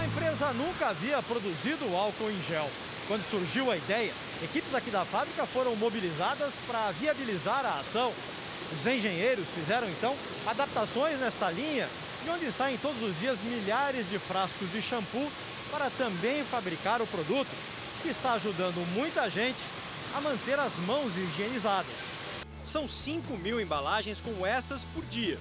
[0.00, 2.68] A empresa nunca havia produzido álcool em gel.
[3.06, 8.10] Quando surgiu a ideia, equipes aqui da fábrica foram mobilizadas para viabilizar a ação
[8.72, 11.88] os engenheiros fizeram então adaptações nesta linha,
[12.22, 15.30] de onde saem todos os dias milhares de frascos de shampoo
[15.70, 17.50] para também fabricar o produto,
[18.02, 19.60] que está ajudando muita gente
[20.14, 22.10] a manter as mãos higienizadas.
[22.62, 25.38] São 5 mil embalagens como estas por dia.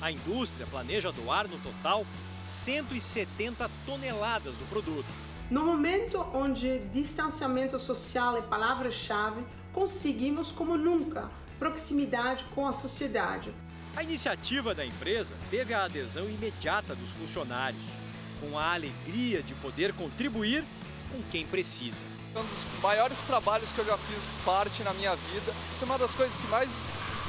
[0.00, 2.06] A indústria planeja doar no total
[2.44, 5.06] 170 toneladas do produto.
[5.50, 9.42] No momento onde distanciamento social é palavra-chave,
[9.72, 11.30] conseguimos como nunca
[11.60, 13.54] proximidade com a sociedade.
[13.94, 17.96] A iniciativa da empresa teve a adesão imediata dos funcionários,
[18.40, 20.64] com a alegria de poder contribuir
[21.12, 22.06] com quem precisa.
[22.34, 25.52] É um dos maiores trabalhos que eu já fiz parte na minha vida.
[25.70, 26.70] Isso é uma das coisas que mais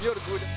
[0.02, 0.48] me orgulha.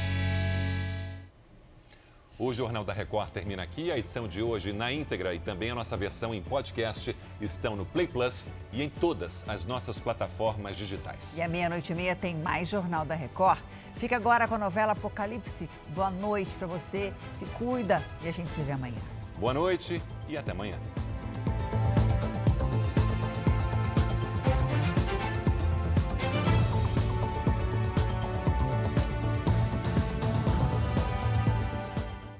[2.36, 3.92] O Jornal da Record termina aqui.
[3.92, 7.86] A edição de hoje na íntegra e também a nossa versão em podcast estão no
[7.86, 11.38] Play Plus e em todas as nossas plataformas digitais.
[11.38, 13.60] E à meia-noite e meia tem mais Jornal da Record.
[13.94, 15.70] Fica agora com a novela Apocalipse.
[15.90, 18.98] Boa noite para você, se cuida e a gente se vê amanhã.
[19.38, 20.78] Boa noite e até amanhã.